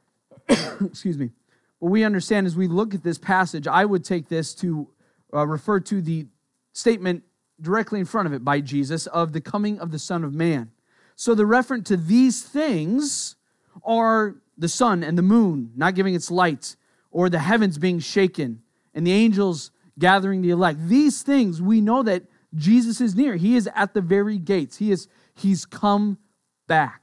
Excuse 0.49 1.19
me. 1.19 1.31
What 1.79 1.91
we 1.91 2.05
understand 2.05 2.47
as 2.47 2.57
we 2.57 2.69
look 2.69 2.95
at 2.95 3.03
this 3.03 3.19
passage, 3.19 3.67
I 3.67 3.85
would 3.85 4.05
take 4.05 4.29
this 4.29 4.55
to 4.57 4.89
uh, 5.35 5.47
refer 5.47 5.81
to 5.81 6.01
the 6.01 6.27
statement 6.73 7.25
directly 7.61 8.01
in 8.01 8.07
front 8.07 8.27
of 8.27 8.33
it 8.33 8.45
by 8.45 8.61
Jesus 8.61 9.07
of 9.09 9.33
the 9.33 9.41
coming 9.41 9.79
of 9.79 9.91
the 9.91 9.99
Son 9.99 10.25
of 10.25 10.35
Man. 10.35 10.71
So 11.17 11.35
the 11.35 11.47
reference 11.47 11.89
to 11.89 11.97
these 11.97 12.43
things 12.43 13.37
are 13.85 14.37
the 14.57 14.69
sun 14.69 15.03
and 15.03 15.17
the 15.17 15.23
moon 15.23 15.73
not 15.77 15.95
giving 15.95 16.15
its 16.15 16.31
light, 16.31 16.77
or 17.11 17.29
the 17.29 17.39
heavens 17.39 17.79
being 17.79 17.99
shaken, 17.99 18.63
and 18.95 19.07
the 19.07 19.13
angels 19.13 19.71
gathering 19.99 20.41
the 20.43 20.51
elect. 20.51 20.79
These 20.89 21.23
things 21.23 21.61
we 21.61 21.81
know 21.81 22.03
that 22.03 22.25
Jesus 22.55 23.01
is 23.01 23.15
near. 23.15 23.37
He 23.37 23.57
is 23.57 23.69
at 23.75 23.95
the 23.95 24.01
very 24.01 24.39
gates. 24.39 24.79
He 24.79 24.91
is 24.91 25.09
he's 25.35 25.65
come 25.65 26.19
back. 26.67 27.02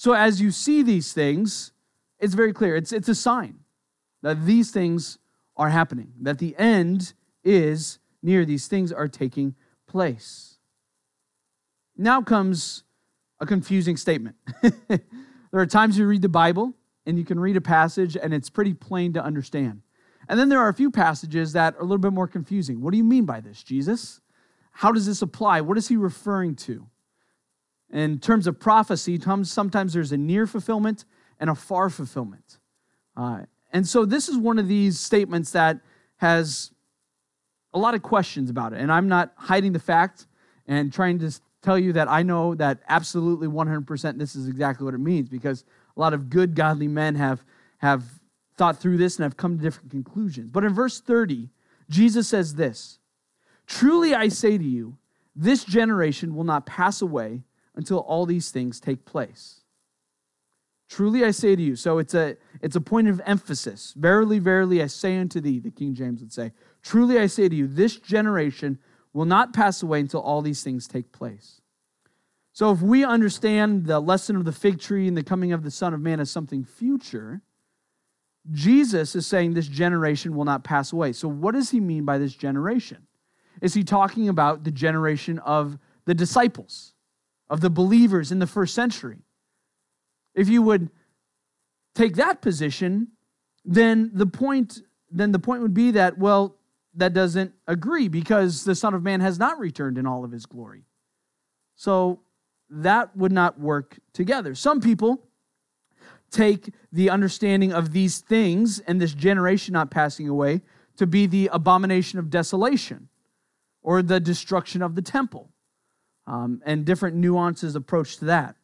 So 0.00 0.14
as 0.14 0.40
you 0.40 0.50
see 0.50 0.82
these 0.82 1.12
things, 1.12 1.72
it's 2.18 2.32
very 2.32 2.54
clear. 2.54 2.74
It's 2.74 2.90
it's 2.90 3.10
a 3.10 3.14
sign 3.14 3.58
that 4.22 4.46
these 4.46 4.70
things 4.70 5.18
are 5.58 5.68
happening, 5.68 6.14
that 6.22 6.38
the 6.38 6.56
end 6.56 7.12
is 7.44 7.98
near. 8.22 8.46
These 8.46 8.66
things 8.66 8.92
are 8.92 9.08
taking 9.08 9.54
place. 9.86 10.56
Now 11.98 12.22
comes 12.22 12.84
a 13.40 13.44
confusing 13.44 13.98
statement. 13.98 14.36
there 14.88 15.00
are 15.52 15.66
times 15.66 15.98
you 15.98 16.06
read 16.06 16.22
the 16.22 16.30
Bible 16.30 16.72
and 17.04 17.18
you 17.18 17.24
can 17.26 17.38
read 17.38 17.58
a 17.58 17.60
passage 17.60 18.16
and 18.16 18.32
it's 18.32 18.48
pretty 18.48 18.72
plain 18.72 19.12
to 19.12 19.22
understand. 19.22 19.82
And 20.30 20.40
then 20.40 20.48
there 20.48 20.60
are 20.60 20.70
a 20.70 20.74
few 20.74 20.90
passages 20.90 21.52
that 21.52 21.74
are 21.74 21.80
a 21.80 21.84
little 21.84 21.98
bit 21.98 22.14
more 22.14 22.26
confusing. 22.26 22.80
What 22.80 22.92
do 22.92 22.96
you 22.96 23.04
mean 23.04 23.26
by 23.26 23.40
this, 23.40 23.62
Jesus? 23.62 24.22
How 24.72 24.92
does 24.92 25.04
this 25.04 25.20
apply? 25.20 25.60
What 25.60 25.76
is 25.76 25.88
he 25.88 25.98
referring 25.98 26.56
to? 26.56 26.86
In 27.92 28.18
terms 28.18 28.46
of 28.46 28.60
prophecy, 28.60 29.20
sometimes 29.42 29.92
there's 29.92 30.12
a 30.12 30.16
near 30.16 30.46
fulfillment 30.46 31.04
and 31.40 31.50
a 31.50 31.54
far 31.54 31.90
fulfillment. 31.90 32.58
Uh, 33.16 33.40
and 33.72 33.86
so 33.86 34.04
this 34.04 34.28
is 34.28 34.36
one 34.36 34.58
of 34.58 34.68
these 34.68 34.98
statements 34.98 35.52
that 35.52 35.80
has 36.18 36.70
a 37.72 37.78
lot 37.78 37.94
of 37.94 38.02
questions 38.02 38.50
about 38.50 38.72
it. 38.72 38.80
And 38.80 38.92
I'm 38.92 39.08
not 39.08 39.32
hiding 39.36 39.72
the 39.72 39.78
fact 39.78 40.26
and 40.66 40.92
trying 40.92 41.18
to 41.20 41.32
tell 41.62 41.78
you 41.78 41.92
that 41.94 42.08
I 42.08 42.22
know 42.22 42.54
that 42.54 42.80
absolutely 42.88 43.48
100% 43.48 44.18
this 44.18 44.34
is 44.34 44.48
exactly 44.48 44.84
what 44.84 44.94
it 44.94 44.98
means 44.98 45.28
because 45.28 45.64
a 45.96 46.00
lot 46.00 46.14
of 46.14 46.30
good, 46.30 46.54
godly 46.54 46.88
men 46.88 47.14
have, 47.16 47.44
have 47.78 48.04
thought 48.56 48.78
through 48.78 48.96
this 48.96 49.16
and 49.16 49.24
have 49.24 49.36
come 49.36 49.56
to 49.56 49.62
different 49.62 49.90
conclusions. 49.90 50.50
But 50.50 50.64
in 50.64 50.72
verse 50.72 51.00
30, 51.00 51.50
Jesus 51.88 52.28
says 52.28 52.54
this 52.54 52.98
Truly 53.66 54.14
I 54.14 54.28
say 54.28 54.58
to 54.58 54.64
you, 54.64 54.96
this 55.36 55.64
generation 55.64 56.34
will 56.34 56.44
not 56.44 56.66
pass 56.66 57.02
away 57.02 57.42
until 57.80 58.00
all 58.00 58.26
these 58.26 58.50
things 58.50 58.78
take 58.78 59.06
place. 59.06 59.62
Truly 60.90 61.24
I 61.24 61.30
say 61.30 61.56
to 61.56 61.62
you. 61.62 61.76
So 61.76 61.96
it's 61.96 62.12
a 62.12 62.36
it's 62.60 62.76
a 62.76 62.80
point 62.80 63.08
of 63.08 63.22
emphasis. 63.24 63.94
Verily, 63.96 64.38
verily, 64.38 64.82
I 64.82 64.86
say 64.86 65.16
unto 65.16 65.40
thee, 65.40 65.58
the 65.58 65.70
King 65.70 65.94
James 65.94 66.20
would 66.20 66.32
say, 66.32 66.52
Truly 66.82 67.18
I 67.18 67.26
say 67.26 67.48
to 67.48 67.56
you, 67.56 67.66
this 67.66 67.96
generation 67.96 68.78
will 69.14 69.24
not 69.24 69.54
pass 69.54 69.82
away 69.82 70.00
until 70.00 70.20
all 70.20 70.42
these 70.42 70.62
things 70.62 70.86
take 70.86 71.10
place. 71.10 71.62
So 72.52 72.70
if 72.70 72.82
we 72.82 73.02
understand 73.02 73.86
the 73.86 73.98
lesson 73.98 74.36
of 74.36 74.44
the 74.44 74.52
fig 74.52 74.78
tree 74.78 75.08
and 75.08 75.16
the 75.16 75.22
coming 75.22 75.52
of 75.52 75.62
the 75.62 75.70
Son 75.70 75.94
of 75.94 76.00
Man 76.02 76.20
as 76.20 76.30
something 76.30 76.64
future, 76.64 77.40
Jesus 78.52 79.14
is 79.14 79.26
saying 79.26 79.54
this 79.54 79.68
generation 79.68 80.34
will 80.36 80.44
not 80.44 80.64
pass 80.64 80.92
away. 80.92 81.12
So 81.12 81.28
what 81.28 81.54
does 81.54 81.70
he 81.70 81.80
mean 81.80 82.04
by 82.04 82.18
this 82.18 82.34
generation? 82.34 83.06
Is 83.62 83.74
he 83.74 83.84
talking 83.84 84.28
about 84.28 84.64
the 84.64 84.70
generation 84.70 85.38
of 85.38 85.78
the 86.04 86.14
disciples, 86.14 86.94
of 87.50 87.60
the 87.60 87.68
believers 87.68 88.32
in 88.32 88.38
the 88.38 88.46
first 88.46 88.74
century? 88.74 89.18
If 90.34 90.48
you 90.48 90.62
would 90.62 90.88
take 91.94 92.14
that 92.16 92.40
position, 92.40 93.08
then 93.64 94.10
the 94.14 94.26
point 94.26 94.80
then 95.10 95.32
the 95.32 95.40
point 95.40 95.60
would 95.60 95.74
be 95.74 95.90
that 95.90 96.16
well 96.18 96.56
that 96.94 97.12
doesn't 97.12 97.52
agree 97.66 98.08
because 98.08 98.64
the 98.64 98.74
son 98.74 98.94
of 98.94 99.02
man 99.02 99.20
has 99.20 99.38
not 99.38 99.58
returned 99.58 99.98
in 99.98 100.06
all 100.06 100.24
of 100.24 100.32
his 100.32 100.46
glory. 100.46 100.84
So 101.76 102.20
that 102.68 103.16
would 103.16 103.32
not 103.32 103.58
work 103.60 103.98
together. 104.12 104.54
Some 104.54 104.80
people 104.80 105.26
take 106.30 106.72
the 106.92 107.10
understanding 107.10 107.72
of 107.72 107.92
these 107.92 108.18
things 108.18 108.78
and 108.80 109.00
this 109.00 109.14
generation 109.14 109.72
not 109.72 109.90
passing 109.90 110.28
away 110.28 110.62
to 110.96 111.06
be 111.06 111.26
the 111.26 111.48
abomination 111.52 112.18
of 112.18 112.30
desolation 112.30 113.08
or 113.82 114.02
the 114.02 114.20
destruction 114.20 114.82
of 114.82 114.94
the 114.94 115.02
temple 115.02 115.50
um, 116.30 116.62
and 116.64 116.84
different 116.84 117.16
nuances 117.16 117.74
approach 117.74 118.18
to 118.18 118.26
that. 118.26 118.54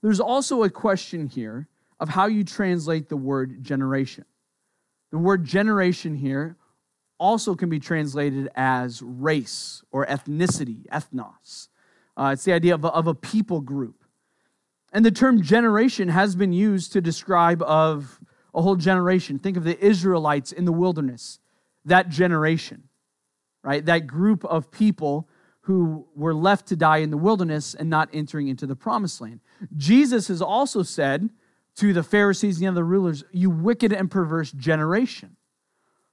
There's 0.00 0.20
also 0.20 0.62
a 0.62 0.70
question 0.70 1.26
here 1.26 1.68
of 2.00 2.08
how 2.08 2.26
you 2.26 2.44
translate 2.44 3.10
the 3.10 3.16
word 3.16 3.62
generation. 3.62 4.24
The 5.10 5.18
word 5.18 5.44
generation 5.44 6.16
here 6.16 6.56
also 7.18 7.54
can 7.54 7.68
be 7.68 7.78
translated 7.78 8.48
as 8.54 9.02
race 9.02 9.84
or 9.92 10.06
ethnicity, 10.06 10.86
ethnos. 10.86 11.68
Uh, 12.16 12.30
it's 12.32 12.44
the 12.44 12.54
idea 12.54 12.74
of 12.74 12.84
a, 12.84 12.88
of 12.88 13.06
a 13.06 13.14
people 13.14 13.60
group. 13.60 14.02
And 14.90 15.04
the 15.04 15.10
term 15.10 15.42
generation 15.42 16.08
has 16.08 16.34
been 16.34 16.54
used 16.54 16.94
to 16.94 17.02
describe 17.02 17.60
of 17.62 18.18
a 18.54 18.62
whole 18.62 18.76
generation. 18.76 19.38
Think 19.38 19.58
of 19.58 19.64
the 19.64 19.78
Israelites 19.78 20.52
in 20.52 20.64
the 20.64 20.72
wilderness, 20.72 21.38
that 21.84 22.08
generation, 22.08 22.84
right? 23.62 23.84
That 23.84 24.06
group 24.06 24.42
of 24.46 24.70
people 24.70 25.28
who 25.64 26.06
were 26.14 26.34
left 26.34 26.66
to 26.66 26.76
die 26.76 26.98
in 26.98 27.10
the 27.10 27.16
wilderness 27.16 27.74
and 27.74 27.88
not 27.88 28.10
entering 28.12 28.48
into 28.48 28.66
the 28.66 28.76
promised 28.76 29.20
land. 29.22 29.40
Jesus 29.76 30.28
has 30.28 30.42
also 30.42 30.82
said 30.82 31.30
to 31.76 31.94
the 31.94 32.02
Pharisees 32.02 32.58
and 32.58 32.64
the 32.64 32.70
other 32.70 32.84
rulers, 32.84 33.24
You 33.32 33.48
wicked 33.48 33.90
and 33.90 34.10
perverse 34.10 34.52
generation. 34.52 35.36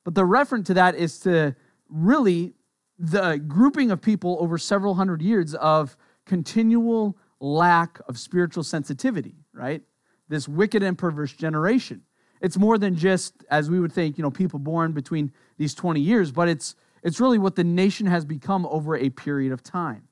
But 0.06 0.16
the 0.16 0.24
reference 0.24 0.68
to 0.68 0.74
that 0.76 0.96
is 0.96 1.20
to 1.20 1.54
really 1.90 2.54
the 2.98 3.38
grouping 3.46 3.92
of 3.92 4.02
people 4.02 4.38
over 4.40 4.58
several 4.58 4.96
hundred 4.96 5.22
years 5.22 5.54
of 5.56 5.98
continual 6.26 7.18
lack 7.42 8.00
of 8.08 8.18
spiritual 8.18 8.64
sensitivity, 8.64 9.36
right? 9.54 9.82
This 10.30 10.48
wicked 10.48 10.82
and 10.82 10.98
perverse 10.98 11.34
generation. 11.34 12.04
It's 12.40 12.58
more 12.58 12.78
than 12.78 12.96
just, 12.96 13.34
as 13.52 13.70
we 13.70 13.82
would 13.82 13.92
think, 13.92 14.18
you 14.18 14.22
know, 14.22 14.32
people 14.32 14.60
born 14.60 14.94
between 14.94 15.34
these 15.58 15.74
20 15.74 16.00
years, 16.00 16.32
but 16.32 16.48
it's 16.48 16.76
it's 17.04 17.20
really 17.20 17.38
what 17.38 17.56
the 17.56 17.64
nation 17.64 18.08
has 18.08 18.26
become 18.26 18.66
over 18.68 18.96
a 18.96 19.10
period 19.10 19.52
of 19.52 19.64
time. 19.64 20.08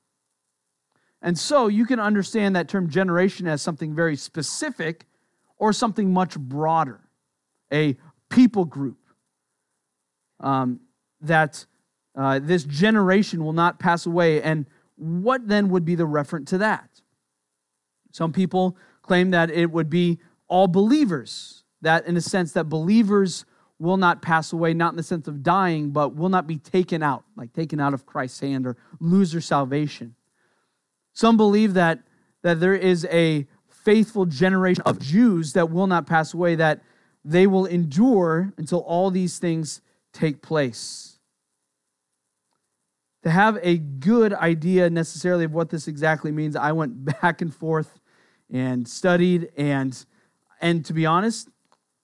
And 1.22 1.38
so 1.38 1.68
you 1.68 1.86
can 1.86 2.00
understand 2.00 2.56
that 2.56 2.70
term 2.70 2.90
generation 2.90 3.48
as 3.48 3.62
something 3.62 3.94
very 3.94 4.16
specific 4.16 5.06
or 5.58 5.74
something 5.74 6.14
much 6.14 6.40
broader, 6.40 7.02
a 7.72 7.98
people 8.30 8.66
group. 8.66 8.98
Um, 10.40 10.80
that 11.22 11.66
uh, 12.16 12.40
this 12.40 12.64
generation 12.64 13.44
will 13.44 13.54
not 13.54 13.78
pass 13.78 14.06
away. 14.06 14.42
And 14.42 14.66
what 14.96 15.48
then 15.48 15.70
would 15.70 15.84
be 15.84 15.96
the 15.96 16.06
reference 16.06 16.50
to 16.52 16.58
that? 16.60 17.02
Some 18.12 18.32
people 18.32 18.78
claim 19.02 19.32
that 19.32 19.52
it 19.52 19.72
would 19.72 19.90
be 19.90 20.20
all 20.48 20.68
believers, 20.68 21.64
that 21.82 22.06
in 22.06 22.18
a 22.18 22.22
sense, 22.22 22.54
that 22.54 22.66
believers 22.66 23.46
will 23.80 23.98
not 23.98 24.22
pass 24.22 24.52
away, 24.52 24.74
not 24.74 24.94
in 24.94 24.98
the 24.98 25.04
sense 25.04 25.28
of 25.28 25.42
dying, 25.42 25.92
but 25.92 26.16
will 26.16 26.30
not 26.30 26.46
be 26.46 26.58
taken 26.58 27.02
out, 27.02 27.24
like 27.36 27.54
taken 27.54 27.80
out 27.80 27.94
of 27.94 28.06
Christ's 28.06 28.42
hand 28.42 28.68
or 28.68 28.76
lose 29.00 29.32
their 29.32 29.42
salvation. 29.42 30.16
Some 31.14 31.38
believe 31.38 31.74
that, 31.74 32.00
that 32.42 32.60
there 32.60 32.76
is 32.76 33.06
a 33.06 33.48
faithful 33.68 34.26
generation 34.26 34.84
of 34.86 35.00
Jews 35.00 35.54
that 35.54 35.72
will 35.72 35.88
not 35.88 36.06
pass 36.06 36.34
away, 36.34 36.56
that 36.56 36.82
they 37.24 37.48
will 37.48 37.66
endure 37.66 38.54
until 38.58 38.80
all 38.80 39.12
these 39.12 39.40
things 39.40 39.82
take 40.12 40.42
place. 40.42 41.18
To 43.24 43.30
have 43.30 43.60
a 43.62 43.78
good 43.78 44.34
idea 44.34 44.90
necessarily 44.90 45.46
of 45.46 45.54
what 45.54 45.70
this 45.70 45.88
exactly 45.88 46.32
means, 46.32 46.56
I 46.56 46.72
went 46.72 47.06
back 47.22 47.42
and 47.42 47.54
forth 47.54 48.00
and 48.52 48.88
studied 48.88 49.50
and 49.58 50.06
and 50.62 50.84
to 50.86 50.94
be 50.94 51.06
honest, 51.06 51.48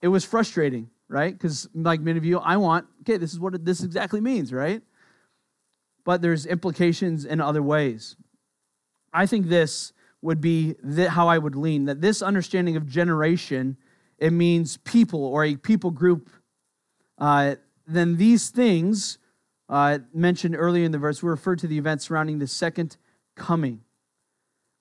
it 0.02 0.08
was 0.08 0.24
frustrating, 0.24 0.90
right? 1.10 1.34
Because 1.34 1.68
like 1.74 2.02
many 2.02 2.18
of 2.18 2.26
you, 2.26 2.40
I 2.40 2.58
want, 2.58 2.88
okay, 3.02 3.18
this 3.18 3.34
is 3.34 3.40
what 3.40 3.64
this 3.66 3.84
exactly 3.84 4.22
means, 4.22 4.52
right? 4.52 4.82
But 6.04 6.22
there's 6.22 6.46
implications 6.46 7.26
in 7.26 7.42
other 7.42 7.64
ways. 7.64 8.16
I 9.14 9.26
think 9.26 9.48
this 9.48 9.94
would 10.22 10.42
be 10.42 10.76
how 11.10 11.28
I 11.28 11.38
would 11.38 11.56
lean 11.56 11.86
that 11.86 12.02
this 12.02 12.22
understanding 12.22 12.76
of 12.76 12.88
generation, 12.88 13.78
it 14.18 14.32
means 14.32 14.78
people 14.78 15.24
or 15.24 15.44
a 15.44 15.56
people 15.56 15.92
group. 15.92 16.30
Uh, 17.18 17.56
then 17.88 18.18
these 18.18 18.50
things 18.50 19.20
uh, 19.70 20.00
mentioned 20.14 20.56
earlier 20.58 20.84
in 20.84 20.92
the 20.92 20.98
verse 20.98 21.22
were 21.22 21.32
referred 21.32 21.60
to 21.60 21.68
the 21.68 21.78
events 21.78 22.08
surrounding 22.08 22.40
the 22.40 22.48
second 22.48 22.98
coming. 23.36 23.82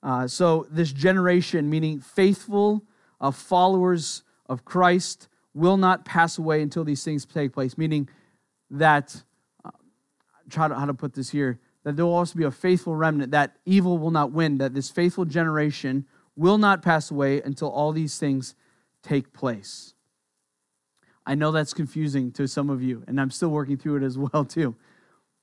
Uh, 0.02 0.26
so, 0.26 0.66
this 0.70 0.92
generation, 0.92 1.70
meaning 1.70 1.98
faithful 1.98 2.84
uh, 3.20 3.30
followers 3.30 4.22
of 4.46 4.64
Christ, 4.64 5.28
will 5.54 5.76
not 5.76 6.04
pass 6.04 6.36
away 6.38 6.60
until 6.62 6.84
these 6.84 7.02
things 7.04 7.24
take 7.24 7.52
place, 7.52 7.78
meaning 7.78 8.08
that, 8.70 9.22
uh, 9.64 9.70
try 10.50 10.68
to, 10.68 10.74
how 10.74 10.84
to 10.84 10.94
put 10.94 11.14
this 11.14 11.30
here, 11.30 11.58
that 11.84 11.96
there 11.96 12.04
will 12.04 12.14
also 12.14 12.36
be 12.36 12.44
a 12.44 12.50
faithful 12.50 12.96
remnant, 12.96 13.30
that 13.30 13.56
evil 13.64 13.98
will 13.98 14.10
not 14.10 14.32
win, 14.32 14.58
that 14.58 14.74
this 14.74 14.90
faithful 14.90 15.24
generation 15.24 16.04
will 16.36 16.58
not 16.58 16.82
pass 16.82 17.10
away 17.10 17.40
until 17.42 17.68
all 17.68 17.92
these 17.92 18.18
things 18.18 18.54
take 19.02 19.32
place. 19.32 19.94
I 21.26 21.34
know 21.34 21.52
that's 21.52 21.72
confusing 21.72 22.32
to 22.32 22.46
some 22.48 22.68
of 22.68 22.82
you, 22.82 23.04
and 23.06 23.20
I'm 23.20 23.30
still 23.30 23.50
working 23.50 23.76
through 23.76 23.96
it 23.96 24.02
as 24.02 24.18
well 24.32 24.44
too. 24.44 24.74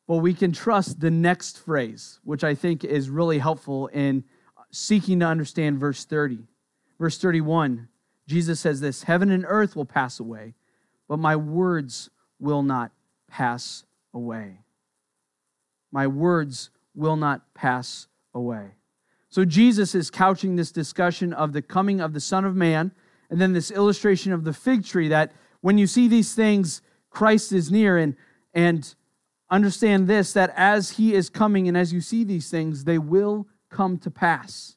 But 0.08 0.18
we 0.18 0.34
can 0.34 0.52
trust 0.52 1.00
the 1.00 1.12
next 1.12 1.60
phrase, 1.60 2.20
which 2.24 2.44
I 2.44 2.54
think 2.54 2.84
is 2.84 3.10
really 3.10 3.38
helpful 3.38 3.88
in 3.88 4.24
seeking 4.72 5.20
to 5.20 5.26
understand 5.26 5.80
verse 5.80 6.04
30. 6.06 6.40
Verse 7.00 7.18
31, 7.18 7.88
Jesus 8.32 8.60
says 8.60 8.82
this 8.82 9.04
Heaven 9.04 9.30
and 9.30 9.46
earth 9.48 9.76
will 9.76 9.86
pass 9.86 10.20
away, 10.20 10.56
but 11.08 11.18
my 11.18 11.36
words 11.36 12.10
will 12.40 12.64
not 12.64 12.92
pass 13.30 13.84
away 14.14 14.62
my 15.92 16.08
words 16.08 16.70
will 16.96 17.16
not 17.16 17.54
pass 17.54 18.08
away. 18.34 18.72
So 19.30 19.46
Jesus 19.46 19.96
is 19.96 20.10
couching 20.10 20.56
this 20.56 20.72
discussion 20.72 21.34
of 21.34 21.54
the 21.54 21.62
coming 21.62 22.02
of 22.02 22.14
the 22.14 22.20
Son 22.20 22.46
of 22.46 22.56
Man, 22.56 22.92
and 23.30 23.40
then 23.40 23.54
this 23.54 23.72
illustration 23.72 24.34
of 24.34 24.44
the 24.44 24.54
fig 24.54 24.86
tree 24.86 25.08
that 25.10 25.32
when 25.62 25.78
you 25.78 25.88
see 25.88 26.08
these 26.08 26.34
things, 26.34 26.82
Christ 27.10 27.52
is 27.52 27.72
near, 27.72 27.98
and, 27.98 28.16
and 28.54 28.94
understand 29.50 30.08
this 30.08 30.34
that 30.34 30.54
as 30.56 30.92
he 30.92 31.14
is 31.14 31.30
coming 31.30 31.68
and 31.68 31.78
as 31.78 31.94
you 31.94 32.02
see 32.02 32.24
these 32.24 32.50
things, 32.50 32.84
they 32.84 32.98
will 32.98 33.48
come 33.70 33.98
to 34.00 34.12
pass. 34.12 34.76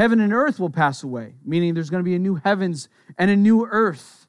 Heaven 0.00 0.20
and 0.20 0.32
earth 0.32 0.58
will 0.58 0.70
pass 0.70 1.02
away, 1.02 1.34
meaning 1.44 1.74
there's 1.74 1.90
going 1.90 2.02
to 2.02 2.08
be 2.10 2.14
a 2.14 2.18
new 2.18 2.36
heavens 2.36 2.88
and 3.18 3.30
a 3.30 3.36
new 3.36 3.66
earth 3.66 4.26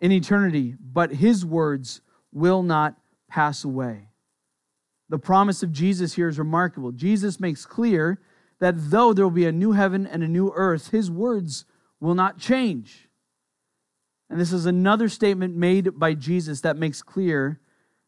in 0.00 0.12
eternity, 0.12 0.76
but 0.80 1.12
his 1.12 1.44
words 1.44 2.00
will 2.32 2.62
not 2.62 2.96
pass 3.28 3.62
away. 3.62 4.08
The 5.10 5.18
promise 5.18 5.62
of 5.62 5.72
Jesus 5.72 6.14
here 6.14 6.30
is 6.30 6.38
remarkable. 6.38 6.90
Jesus 6.90 7.38
makes 7.38 7.66
clear 7.66 8.18
that 8.60 8.76
though 8.90 9.12
there 9.12 9.26
will 9.26 9.30
be 9.30 9.44
a 9.44 9.52
new 9.52 9.72
heaven 9.72 10.06
and 10.06 10.22
a 10.22 10.26
new 10.26 10.52
earth, 10.54 10.88
his 10.88 11.10
words 11.10 11.66
will 12.00 12.14
not 12.14 12.38
change. 12.38 13.06
And 14.30 14.40
this 14.40 14.54
is 14.54 14.64
another 14.64 15.10
statement 15.10 15.54
made 15.54 15.98
by 15.98 16.14
Jesus 16.14 16.62
that 16.62 16.78
makes 16.78 17.02
clear 17.02 17.60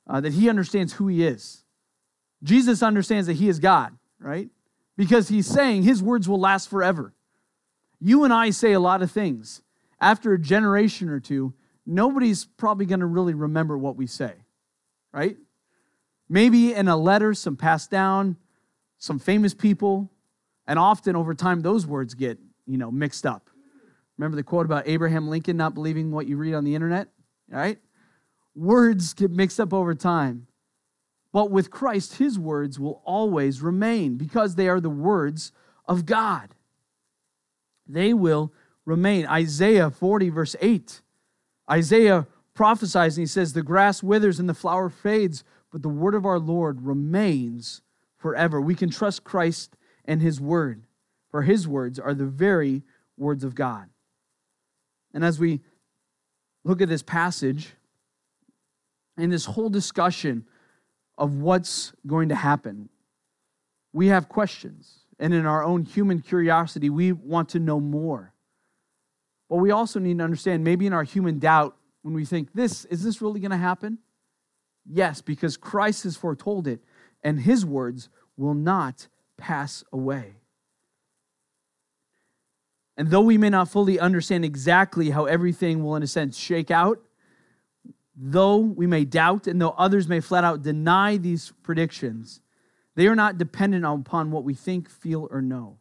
uh, 0.08 0.22
that 0.22 0.32
he 0.32 0.48
understands 0.48 0.94
who 0.94 1.08
he 1.08 1.26
is. 1.26 1.62
Jesus 2.42 2.82
understands 2.82 3.26
that 3.26 3.34
he 3.34 3.50
is 3.50 3.58
God, 3.58 3.98
right? 4.18 4.48
Because 4.96 5.28
he's 5.28 5.46
saying 5.46 5.82
his 5.82 6.02
words 6.02 6.28
will 6.28 6.40
last 6.40 6.68
forever. 6.68 7.14
You 8.00 8.24
and 8.24 8.32
I 8.32 8.50
say 8.50 8.72
a 8.72 8.80
lot 8.80 9.02
of 9.02 9.10
things. 9.10 9.62
After 10.00 10.32
a 10.32 10.38
generation 10.38 11.08
or 11.08 11.20
two, 11.20 11.54
nobody's 11.86 12.44
probably 12.44 12.86
going 12.86 13.00
to 13.00 13.06
really 13.06 13.34
remember 13.34 13.78
what 13.78 13.96
we 13.96 14.06
say, 14.06 14.34
right? 15.12 15.36
Maybe 16.28 16.74
in 16.74 16.88
a 16.88 16.96
letter, 16.96 17.34
some 17.34 17.56
passed 17.56 17.90
down, 17.90 18.36
some 18.98 19.18
famous 19.18 19.54
people, 19.54 20.10
and 20.66 20.78
often 20.78 21.16
over 21.16 21.34
time 21.34 21.60
those 21.60 21.86
words 21.86 22.14
get, 22.14 22.38
you 22.66 22.78
know, 22.78 22.90
mixed 22.90 23.26
up. 23.26 23.50
Remember 24.18 24.36
the 24.36 24.42
quote 24.42 24.66
about 24.66 24.88
Abraham 24.88 25.28
Lincoln 25.28 25.56
not 25.56 25.74
believing 25.74 26.10
what 26.10 26.26
you 26.26 26.36
read 26.36 26.54
on 26.54 26.64
the 26.64 26.74
internet? 26.74 27.08
Right? 27.48 27.78
Words 28.54 29.14
get 29.14 29.30
mixed 29.30 29.60
up 29.60 29.72
over 29.72 29.94
time. 29.94 30.46
But 31.32 31.50
with 31.50 31.70
Christ, 31.70 32.18
his 32.18 32.38
words 32.38 32.78
will 32.78 33.00
always 33.04 33.62
remain 33.62 34.16
because 34.16 34.54
they 34.54 34.68
are 34.68 34.80
the 34.80 34.90
words 34.90 35.52
of 35.86 36.04
God. 36.04 36.54
They 37.86 38.12
will 38.12 38.52
remain. 38.84 39.26
Isaiah 39.26 39.90
40, 39.90 40.28
verse 40.28 40.56
8. 40.60 41.00
Isaiah 41.70 42.26
prophesies 42.54 43.16
and 43.16 43.22
he 43.22 43.26
says, 43.26 43.52
The 43.52 43.62
grass 43.62 44.02
withers 44.02 44.38
and 44.38 44.48
the 44.48 44.54
flower 44.54 44.90
fades, 44.90 45.42
but 45.70 45.82
the 45.82 45.88
word 45.88 46.14
of 46.14 46.26
our 46.26 46.38
Lord 46.38 46.82
remains 46.82 47.80
forever. 48.18 48.60
We 48.60 48.74
can 48.74 48.90
trust 48.90 49.24
Christ 49.24 49.76
and 50.04 50.20
his 50.20 50.40
word, 50.40 50.84
for 51.30 51.42
his 51.42 51.66
words 51.66 51.98
are 51.98 52.14
the 52.14 52.26
very 52.26 52.82
words 53.16 53.42
of 53.42 53.54
God. 53.54 53.88
And 55.14 55.24
as 55.24 55.38
we 55.38 55.60
look 56.64 56.80
at 56.80 56.88
this 56.88 57.02
passage 57.02 57.72
and 59.16 59.32
this 59.32 59.46
whole 59.46 59.70
discussion 59.70 60.46
of 61.22 61.36
what's 61.36 61.92
going 62.04 62.30
to 62.30 62.34
happen, 62.34 62.88
we 63.92 64.08
have 64.08 64.28
questions. 64.28 65.04
And 65.20 65.32
in 65.32 65.46
our 65.46 65.62
own 65.62 65.84
human 65.84 66.20
curiosity, 66.20 66.90
we 66.90 67.12
want 67.12 67.50
to 67.50 67.60
know 67.60 67.78
more. 67.78 68.32
But 69.48 69.58
we 69.58 69.70
also 69.70 70.00
need 70.00 70.18
to 70.18 70.24
understand, 70.24 70.64
maybe 70.64 70.84
in 70.84 70.92
our 70.92 71.04
human 71.04 71.38
doubt, 71.38 71.76
when 72.02 72.12
we 72.12 72.24
think, 72.24 72.52
this, 72.54 72.86
is 72.86 73.04
this 73.04 73.22
really 73.22 73.38
going 73.38 73.52
to 73.52 73.56
happen? 73.56 73.98
Yes, 74.84 75.20
because 75.20 75.56
Christ 75.56 76.02
has 76.02 76.16
foretold 76.16 76.66
it, 76.66 76.80
and 77.22 77.38
his 77.38 77.64
words 77.64 78.08
will 78.36 78.54
not 78.54 79.06
pass 79.36 79.84
away. 79.92 80.34
And 82.96 83.10
though 83.10 83.20
we 83.20 83.38
may 83.38 83.50
not 83.50 83.68
fully 83.68 84.00
understand 84.00 84.44
exactly 84.44 85.10
how 85.10 85.26
everything 85.26 85.84
will, 85.84 85.94
in 85.94 86.02
a 86.02 86.08
sense, 86.08 86.36
shake 86.36 86.72
out, 86.72 87.00
though 88.14 88.58
we 88.58 88.86
may 88.86 89.04
doubt 89.04 89.46
and 89.46 89.60
though 89.60 89.74
others 89.78 90.08
may 90.08 90.20
flat 90.20 90.44
out 90.44 90.62
deny 90.62 91.16
these 91.16 91.52
predictions, 91.62 92.40
they 92.94 93.06
are 93.06 93.16
not 93.16 93.38
dependent 93.38 93.84
upon 93.84 94.30
what 94.30 94.44
we 94.44 94.54
think, 94.54 94.90
feel, 94.90 95.28
or 95.30 95.40
know, 95.40 95.78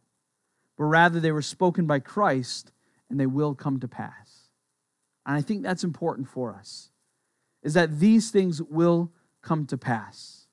but 0.78 0.84
rather 0.84 1.20
they 1.20 1.32
were 1.32 1.42
spoken 1.42 1.86
by 1.86 1.98
Christ 1.98 2.72
and 3.10 3.20
they 3.20 3.26
will 3.26 3.54
come 3.54 3.78
to 3.80 3.88
pass. 3.88 4.48
And 5.26 5.36
I 5.36 5.42
think 5.42 5.62
that's 5.62 5.84
important 5.84 6.28
for 6.28 6.54
us 6.54 6.90
is 7.62 7.74
that 7.74 8.00
these 8.00 8.30
things 8.30 8.60
will 8.60 9.12
come 9.40 9.66
to 9.66 9.76
pass. 9.76 10.46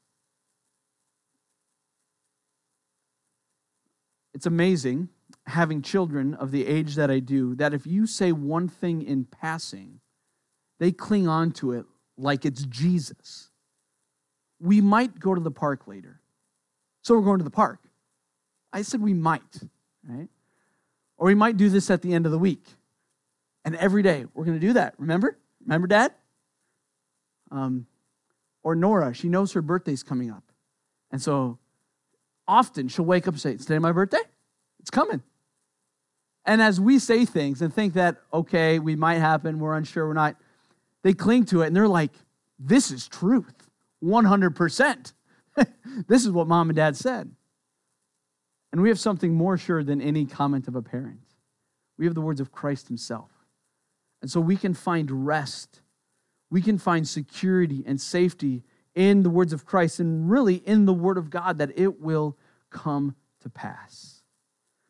It's 4.33 4.45
amazing 4.45 5.09
having 5.47 5.81
children 5.81 6.33
of 6.35 6.51
the 6.51 6.67
age 6.67 6.95
that 6.95 7.09
I 7.09 7.19
do 7.19 7.55
that 7.55 7.73
if 7.73 7.87
you 7.87 8.05
say 8.05 8.31
one 8.31 8.67
thing 8.67 9.01
in 9.01 9.25
passing, 9.25 9.98
they 10.79 10.91
cling 10.91 11.27
on 11.27 11.51
to 11.53 11.73
it 11.73 11.85
like 12.17 12.45
it's 12.45 12.63
Jesus. 12.63 13.49
We 14.59 14.81
might 14.81 15.19
go 15.19 15.35
to 15.35 15.41
the 15.41 15.51
park 15.51 15.87
later. 15.87 16.19
So 17.01 17.15
we're 17.15 17.23
going 17.23 17.39
to 17.39 17.43
the 17.43 17.49
park. 17.49 17.79
I 18.71 18.81
said 18.81 19.01
we 19.01 19.13
might, 19.13 19.61
right? 20.07 20.27
Or 21.17 21.27
we 21.27 21.35
might 21.35 21.57
do 21.57 21.69
this 21.69 21.89
at 21.89 22.01
the 22.01 22.13
end 22.13 22.25
of 22.25 22.31
the 22.31 22.39
week. 22.39 22.65
And 23.65 23.75
every 23.75 24.03
day 24.03 24.25
we're 24.33 24.45
going 24.45 24.59
to 24.59 24.65
do 24.65 24.73
that. 24.73 24.95
Remember? 24.97 25.37
Remember, 25.61 25.87
Dad? 25.87 26.13
Um, 27.51 27.87
or 28.63 28.75
Nora, 28.75 29.13
she 29.13 29.27
knows 29.29 29.53
her 29.53 29.61
birthday's 29.61 30.03
coming 30.03 30.29
up. 30.29 30.43
And 31.11 31.21
so 31.21 31.57
often 32.47 32.87
she'll 32.87 33.05
wake 33.05 33.27
up 33.27 33.33
and 33.33 33.41
say, 33.41 33.51
It's 33.51 33.65
today 33.65 33.79
my 33.79 33.91
birthday? 33.91 34.21
It's 34.79 34.89
coming. 34.89 35.23
And 36.45 36.61
as 36.61 36.79
we 36.79 36.99
say 36.99 37.25
things 37.25 37.61
and 37.61 37.73
think 37.73 37.93
that, 37.93 38.17
okay, 38.33 38.79
we 38.79 38.95
might 38.95 39.19
happen, 39.19 39.59
we're 39.59 39.75
unsure, 39.75 40.07
we're 40.07 40.13
not, 40.13 40.35
they 41.03 41.13
cling 41.13 41.45
to 41.45 41.61
it 41.61 41.67
and 41.67 41.75
they're 41.75 41.87
like, 41.87 42.11
This 42.57 42.91
is 42.91 43.07
truth, 43.07 43.69
100%. 44.03 45.13
this 46.07 46.25
is 46.25 46.31
what 46.31 46.47
mom 46.47 46.69
and 46.69 46.77
dad 46.77 46.95
said. 46.95 47.31
And 48.71 48.81
we 48.81 48.89
have 48.89 48.99
something 48.99 49.33
more 49.33 49.57
sure 49.57 49.83
than 49.83 50.01
any 50.01 50.25
comment 50.25 50.67
of 50.67 50.75
a 50.75 50.81
parent. 50.81 51.21
We 51.97 52.05
have 52.05 52.15
the 52.15 52.21
words 52.21 52.39
of 52.39 52.51
Christ 52.51 52.87
Himself. 52.87 53.31
And 54.21 54.29
so 54.29 54.39
we 54.39 54.55
can 54.55 54.73
find 54.73 55.25
rest 55.25 55.81
we 56.49 56.61
can 56.61 56.77
find 56.77 57.07
security 57.07 57.83
and 57.85 57.99
safety 58.01 58.63
in 58.95 59.23
the 59.23 59.29
words 59.29 59.53
of 59.53 59.65
Christ 59.65 59.99
and 59.99 60.29
really 60.29 60.55
in 60.55 60.85
the 60.85 60.93
Word 60.93 61.17
of 61.17 61.29
God 61.29 61.59
that 61.59 61.77
it 61.77 62.01
will 62.01 62.37
come 62.69 63.15
to 63.41 63.49
pass. 63.49 64.23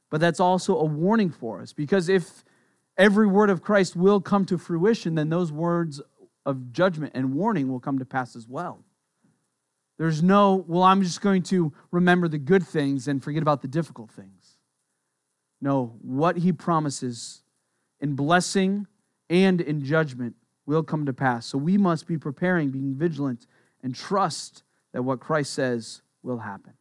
But 0.10 0.22
that's 0.22 0.40
also 0.40 0.78
a 0.78 0.86
warning 0.86 1.30
for 1.30 1.62
us 1.62 1.74
because 1.74 2.10
if 2.10 2.44
every 3.00 3.26
word 3.26 3.50
of 3.50 3.64
Christ 3.64 3.96
will 3.96 4.22
come 4.22 4.46
to 4.46 4.58
fruition, 4.60 5.16
then 5.16 5.30
those 5.30 5.52
words 5.52 6.02
of 6.46 6.72
judgment 6.72 7.14
and 7.16 7.34
warning 7.34 7.72
will 7.72 7.80
come 7.80 7.98
to 7.98 8.06
pass 8.06 8.36
as 8.36 8.48
well. 8.48 8.84
There's 9.98 10.22
no, 10.22 10.64
well, 10.68 10.84
I'm 10.84 11.02
just 11.02 11.22
going 11.22 11.44
to 11.44 11.74
remember 11.92 12.28
the 12.28 12.38
good 12.38 12.66
things 12.66 13.08
and 13.08 13.24
forget 13.24 13.42
about 13.42 13.62
the 13.62 13.68
difficult 13.68 14.12
things. 14.12 14.58
No, 15.62 15.98
what 16.02 16.38
he 16.38 16.52
promises 16.54 17.42
in 18.00 18.16
blessing 18.16 18.88
and 19.30 19.60
in 19.60 19.84
judgment 19.84 20.36
will 20.66 20.84
come 20.84 21.06
to 21.06 21.14
pass. 21.14 21.46
So 21.46 21.58
we 21.58 21.78
must 21.78 22.08
be 22.08 22.18
preparing, 22.18 22.70
being 22.70 22.96
vigilant, 22.96 23.46
and 23.84 23.96
trust 23.96 24.64
that 24.94 25.04
what 25.04 25.20
Christ 25.20 25.54
says 25.54 26.02
will 26.24 26.40
happen. 26.40 26.74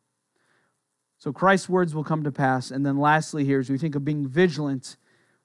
So 1.18 1.32
Christ's 1.32 1.68
words 1.68 1.94
will 1.94 2.04
come 2.04 2.22
to 2.22 2.30
pass. 2.30 2.70
And 2.70 2.86
then 2.86 2.98
lastly, 2.98 3.44
here, 3.44 3.58
as 3.58 3.68
we 3.68 3.78
think 3.78 3.96
of 3.96 4.04
being 4.04 4.28
vigilant, 4.28 4.96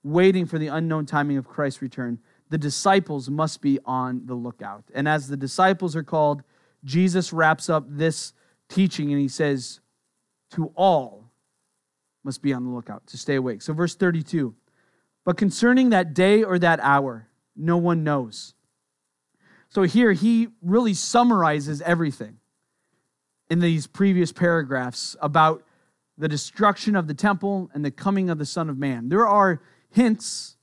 waiting 0.03 0.45
for 0.45 0.59
the 0.59 0.67
unknown 0.67 1.05
timing 1.05 1.37
of 1.37 1.47
Christ's 1.47 1.81
return, 1.81 2.19
the 2.49 2.57
disciples 2.57 3.29
must 3.29 3.61
be 3.61 3.79
on 3.85 4.25
the 4.25 4.35
lookout. 4.35 4.83
And 4.93 5.07
as 5.07 5.27
the 5.27 5.37
disciples 5.37 5.95
are 5.95 6.03
called, 6.03 6.43
Jesus 6.83 7.33
wraps 7.33 7.69
up 7.69 7.85
this 7.87 8.33
teaching 8.69 9.11
and 9.11 9.21
he 9.21 9.27
says, 9.27 9.79
To 10.51 10.71
all 10.75 11.31
must 12.23 12.41
be 12.41 12.53
on 12.53 12.63
the 12.63 12.71
lookout, 12.71 13.07
to 13.07 13.17
stay 13.17 13.35
awake. 13.35 13.61
So, 13.61 13.73
verse 13.73 13.95
32 13.95 14.53
But 15.23 15.37
concerning 15.37 15.89
that 15.89 16.13
day 16.13 16.43
or 16.43 16.59
that 16.59 16.79
hour, 16.81 17.27
no 17.55 17.77
one 17.77 18.03
knows. 18.03 18.53
So 19.73 19.81
here 19.81 20.11
he 20.11 20.49
really 20.61 20.93
summarizes 20.93 21.81
everything 21.81 22.37
in 23.49 23.59
these 23.59 23.87
previous 23.87 24.31
paragraphs 24.31 25.15
about 25.19 25.63
the 26.15 26.27
destruction 26.27 26.95
of 26.95 27.07
the 27.07 27.15
temple 27.15 27.71
and 27.73 27.83
the 27.83 27.89
coming 27.89 28.29
of 28.29 28.37
the 28.37 28.45
Son 28.45 28.69
of 28.69 28.77
Man. 28.77 29.09
There 29.09 29.27
are 29.27 29.63
hints, 29.93 30.57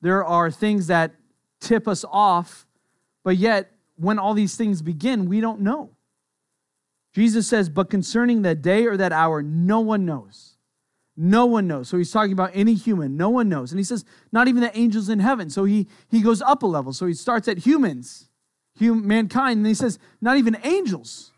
there 0.00 0.24
are 0.24 0.50
things 0.50 0.86
that 0.86 1.12
tip 1.60 1.88
us 1.88 2.04
off, 2.10 2.66
but 3.22 3.36
yet 3.36 3.70
when 3.96 4.18
all 4.18 4.34
these 4.34 4.56
things 4.56 4.82
begin, 4.82 5.28
we 5.28 5.40
don't 5.40 5.60
know. 5.60 5.90
Jesus 7.12 7.46
says, 7.46 7.68
But 7.68 7.90
concerning 7.90 8.42
that 8.42 8.60
day 8.60 8.86
or 8.86 8.96
that 8.96 9.12
hour, 9.12 9.42
no 9.42 9.80
one 9.80 10.04
knows 10.04 10.54
no 11.16 11.46
one 11.46 11.66
knows. 11.66 11.88
So 11.88 11.96
he's 11.96 12.10
talking 12.10 12.32
about 12.32 12.50
any 12.54 12.74
human. 12.74 13.16
No 13.16 13.28
one 13.28 13.48
knows. 13.48 13.70
And 13.70 13.78
he 13.78 13.84
says, 13.84 14.04
not 14.32 14.48
even 14.48 14.62
the 14.62 14.76
angels 14.76 15.08
in 15.08 15.20
heaven. 15.20 15.48
So 15.48 15.64
he, 15.64 15.86
he 16.10 16.20
goes 16.20 16.42
up 16.42 16.62
a 16.62 16.66
level. 16.66 16.92
So 16.92 17.06
he 17.06 17.14
starts 17.14 17.46
at 17.46 17.58
humans, 17.58 18.28
hum, 18.78 19.06
mankind. 19.06 19.58
And 19.58 19.66
he 19.66 19.74
says, 19.74 19.98
not 20.20 20.36
even 20.36 20.56
angels. 20.64 21.30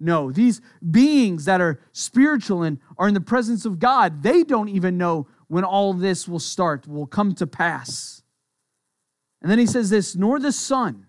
No, 0.00 0.30
these 0.30 0.60
beings 0.88 1.46
that 1.46 1.60
are 1.60 1.80
spiritual 1.90 2.62
and 2.62 2.78
are 2.96 3.08
in 3.08 3.14
the 3.14 3.20
presence 3.20 3.64
of 3.64 3.80
God, 3.80 4.22
they 4.22 4.44
don't 4.44 4.68
even 4.68 4.96
know 4.96 5.26
when 5.48 5.64
all 5.64 5.92
this 5.92 6.28
will 6.28 6.38
start, 6.38 6.86
will 6.86 7.06
come 7.06 7.34
to 7.34 7.46
pass. 7.46 8.22
And 9.42 9.50
then 9.50 9.58
he 9.58 9.66
says 9.66 9.90
this, 9.90 10.14
nor 10.14 10.38
the 10.38 10.52
Son, 10.52 11.06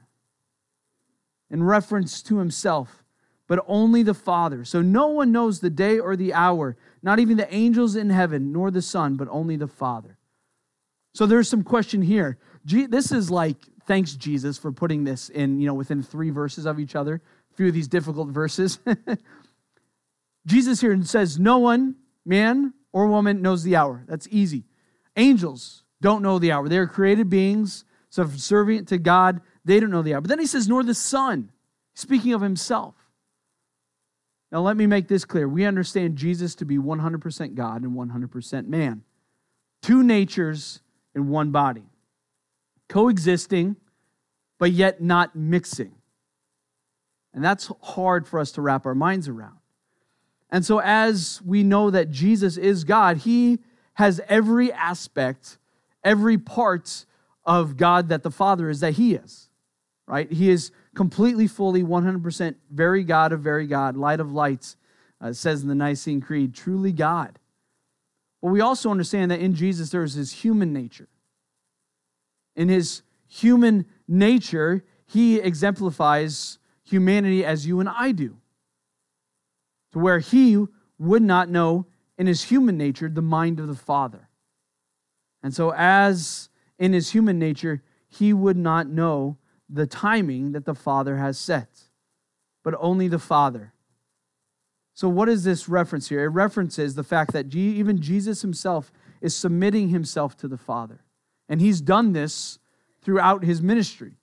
in 1.50 1.64
reference 1.64 2.22
to 2.24 2.38
himself, 2.38 3.04
but 3.48 3.64
only 3.68 4.04
the 4.04 4.14
Father. 4.14 4.64
So 4.64 4.82
no 4.82 5.08
one 5.08 5.32
knows 5.32 5.60
the 5.60 5.70
day 5.70 6.00
or 6.00 6.16
the 6.16 6.34
hour 6.34 6.78
not 7.02 7.20
even 7.20 7.38
the 7.38 7.54
angels 7.54 7.96
in 7.96 8.10
heaven, 8.10 8.52
nor 8.52 8.72
the 8.72 8.82
Son, 8.82 9.16
but 9.16 9.28
only 9.30 9.56
the 9.56 9.68
Father. 9.68 10.18
So 11.14 11.26
there's 11.26 11.50
some 11.50 11.64
question 11.64 12.02
here. 12.02 12.38
This 12.66 13.12
is 13.12 13.32
like, 13.32 13.58
thanks, 13.86 14.14
Jesus, 14.14 14.58
for 14.58 14.72
putting 14.72 15.04
this 15.04 15.30
in, 15.30 15.60
you 15.60 15.68
know, 15.68 15.74
within 15.74 16.04
three 16.04 16.30
verses 16.30 16.66
of 16.66 16.80
each 16.80 16.96
other, 16.96 17.22
a 17.52 17.56
few 17.56 17.68
of 17.68 17.74
these 17.74 17.88
difficult 17.88 18.30
verses. 18.30 18.80
Jesus 20.46 20.82
here 20.82 21.02
says, 21.04 21.40
No 21.40 21.58
one, 21.58 21.96
man 22.26 22.74
or 22.92 23.08
woman, 23.08 23.42
knows 23.42 23.64
the 23.64 23.76
hour. 23.76 24.04
That's 24.08 24.28
easy. 24.32 24.66
Angels 25.16 25.84
don't 26.02 26.22
know 26.22 26.40
the 26.40 26.52
hour. 26.52 26.68
They 26.68 26.78
are 26.78 26.88
created 26.88 27.30
beings, 27.30 27.86
so 28.10 28.28
serving 28.28 28.86
to 28.86 28.98
God, 28.98 29.42
they 29.66 29.80
don't 29.80 29.92
know 29.92 30.02
the 30.02 30.14
hour. 30.14 30.22
But 30.22 30.30
then 30.30 30.40
he 30.40 30.46
says, 30.46 30.68
Nor 30.68 30.84
the 30.84 30.94
Son, 30.94 31.52
speaking 31.94 32.34
of 32.34 32.42
himself. 32.42 32.96
Now, 34.52 34.62
let 34.62 34.78
me 34.78 34.88
make 34.88 35.08
this 35.08 35.26
clear. 35.26 35.48
We 35.48 35.66
understand 35.66 36.16
Jesus 36.16 36.56
to 36.56 36.66
be 36.66 36.78
100% 36.78 37.54
God 37.54 37.84
and 37.84 37.96
100% 37.96 38.68
man. 38.68 39.04
Two 39.82 40.02
natures 40.02 40.82
in 41.14 41.30
one 41.30 41.52
body, 41.52 41.84
coexisting, 42.88 43.76
but 44.58 44.72
yet 44.72 45.02
not 45.02 45.36
mixing. 45.36 45.94
And 47.34 47.44
that's 47.44 47.72
hard 47.82 48.28
for 48.28 48.40
us 48.40 48.52
to 48.54 48.62
wrap 48.62 48.86
our 48.86 48.96
minds 48.96 49.28
around. 49.28 49.59
And 50.52 50.66
so, 50.66 50.80
as 50.80 51.42
we 51.46 51.64
know 51.64 51.92
that 51.92 52.10
Jesus 52.10 52.58
is 52.58 52.84
God, 52.84 53.18
he 53.18 53.60
has 53.94 54.20
every 54.28 54.72
aspect, 54.72 55.58
every 56.04 56.38
part 56.38 57.06
of 57.46 57.78
God 57.78 58.10
that 58.10 58.24
the 58.24 58.32
Father 58.32 58.70
is 58.70 58.80
that 58.80 58.94
he 58.94 59.14
is, 59.14 59.50
right? 60.08 60.32
He 60.32 60.50
is 60.50 60.72
completely, 60.96 61.48
fully, 61.48 61.84
100% 61.84 62.56
very 62.72 63.04
God 63.04 63.32
of 63.32 63.42
very 63.42 63.68
God, 63.68 63.96
light 63.96 64.20
of 64.20 64.32
lights, 64.32 64.76
uh, 65.22 65.34
says 65.34 65.62
in 65.62 65.68
the 65.68 65.76
Nicene 65.76 66.22
Creed, 66.22 66.54
truly 66.54 66.92
God. 66.92 67.38
But 68.42 68.50
we 68.50 68.62
also 68.62 68.90
understand 68.90 69.32
that 69.32 69.40
in 69.40 69.54
Jesus 69.54 69.90
there 69.90 70.04
is 70.04 70.14
his 70.14 70.32
human 70.32 70.74
nature. 70.74 71.10
In 72.56 72.70
his 72.70 73.04
human 73.28 73.86
nature, 74.08 74.84
he 75.06 75.40
exemplifies 75.40 76.58
humanity 76.84 77.46
as 77.46 77.68
you 77.68 77.80
and 77.80 77.90
I 77.90 78.12
do, 78.12 78.38
to 79.92 80.00
where 80.00 80.20
he 80.20 80.66
would 80.98 81.22
not 81.22 81.50
know 81.50 81.86
in 82.18 82.28
his 82.28 82.44
human 82.44 82.78
nature 82.78 83.10
the 83.10 83.22
mind 83.22 83.60
of 83.60 83.68
the 83.68 83.76
Father. 83.76 84.30
And 85.42 85.54
so, 85.54 85.74
as 85.76 86.50
in 86.78 86.94
his 86.94 87.12
human 87.12 87.40
nature, 87.40 87.82
he 88.08 88.34
would 88.34 88.58
not 88.58 88.88
know 88.88 89.38
the 89.70 89.88
timing 89.88 90.52
that 90.52 90.66
the 90.66 90.76
Father 90.76 91.18
has 91.18 91.38
set, 91.38 91.84
but 92.64 92.76
only 92.80 93.08
the 93.08 93.20
Father. 93.20 93.74
So, 94.94 95.08
what 95.08 95.30
is 95.30 95.46
this 95.46 95.70
reference 95.70 96.10
here? 96.10 96.26
It 96.26 96.30
references 96.30 96.96
the 96.96 97.04
fact 97.04 97.32
that 97.32 97.56
even 97.56 98.02
Jesus 98.02 98.42
himself 98.42 98.92
is 99.22 99.36
submitting 99.36 99.90
himself 99.90 100.36
to 100.38 100.48
the 100.48 100.58
Father. 100.58 101.06
And 101.48 101.62
he's 101.62 101.82
done 101.82 102.12
this 102.14 102.60
throughout 103.02 103.44
his 103.44 103.62
ministry. 103.62 104.18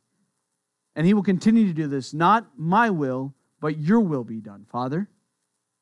And 0.94 1.06
he 1.06 1.14
will 1.14 1.22
continue 1.22 1.66
to 1.66 1.72
do 1.72 1.86
this. 1.86 2.12
Not 2.12 2.46
my 2.56 2.90
will, 2.90 3.34
but 3.60 3.78
your 3.78 4.00
will 4.00 4.24
be 4.24 4.40
done, 4.40 4.66
Father. 4.70 5.08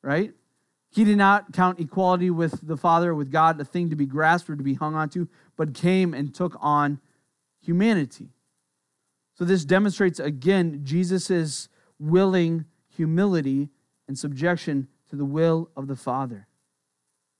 Right? 0.05 0.33
He 0.91 1.03
did 1.03 1.17
not 1.17 1.51
count 1.51 1.79
equality 1.79 2.29
with 2.29 2.65
the 2.65 2.77
Father, 2.77 3.15
with 3.15 3.31
God, 3.31 3.59
a 3.59 3.65
thing 3.65 3.89
to 3.89 3.95
be 3.95 4.05
grasped 4.05 4.49
or 4.49 4.55
to 4.55 4.63
be 4.63 4.75
hung 4.75 4.93
onto, 4.93 5.27
but 5.57 5.73
came 5.73 6.13
and 6.13 6.33
took 6.33 6.55
on 6.61 6.99
humanity. 7.59 8.29
So 9.33 9.45
this 9.45 9.65
demonstrates 9.65 10.19
again 10.19 10.81
Jesus' 10.83 11.69
willing 11.99 12.65
humility 12.87 13.69
and 14.07 14.17
subjection 14.17 14.87
to 15.09 15.15
the 15.15 15.25
will 15.25 15.69
of 15.75 15.87
the 15.87 15.95
Father. 15.95 16.47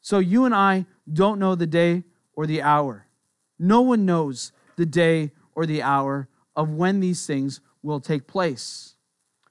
So 0.01 0.19
you 0.19 0.45
and 0.45 0.54
I 0.54 0.88
don't 1.12 1.39
know 1.39 1.54
the 1.54 1.67
day 1.67 2.04
or 2.34 2.47
the 2.47 2.63
hour. 2.63 3.06
No 3.60 3.82
one 3.82 4.06
knows 4.06 4.51
the 4.75 4.88
day 4.88 5.32
or 5.54 5.65
the 5.65 5.84
hour 5.84 6.28
of 6.56 6.71
when 6.71 6.99
these 6.99 7.25
things 7.25 7.62
will 7.84 7.99
take 7.99 8.28
place. 8.28 8.95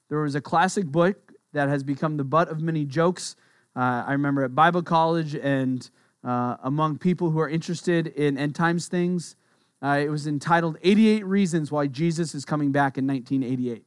There 0.08 0.18
was 0.18 0.34
a 0.34 0.40
classic 0.40 0.86
book 0.86 1.23
that 1.54 1.68
has 1.68 1.82
become 1.82 2.16
the 2.16 2.24
butt 2.24 2.48
of 2.48 2.60
many 2.60 2.84
jokes. 2.84 3.36
Uh, 3.74 4.04
I 4.06 4.12
remember 4.12 4.44
at 4.44 4.54
Bible 4.54 4.82
college 4.82 5.34
and 5.34 5.88
uh, 6.22 6.56
among 6.62 6.98
people 6.98 7.30
who 7.30 7.40
are 7.40 7.48
interested 7.48 8.08
in 8.08 8.36
end 8.36 8.54
times 8.54 8.86
things. 8.88 9.36
Uh, 9.82 9.98
it 10.00 10.08
was 10.08 10.26
entitled 10.26 10.78
88 10.82 11.26
Reasons 11.26 11.70
Why 11.70 11.86
Jesus 11.86 12.34
is 12.34 12.44
Coming 12.44 12.72
Back 12.72 12.96
in 12.96 13.06
1988. 13.06 13.84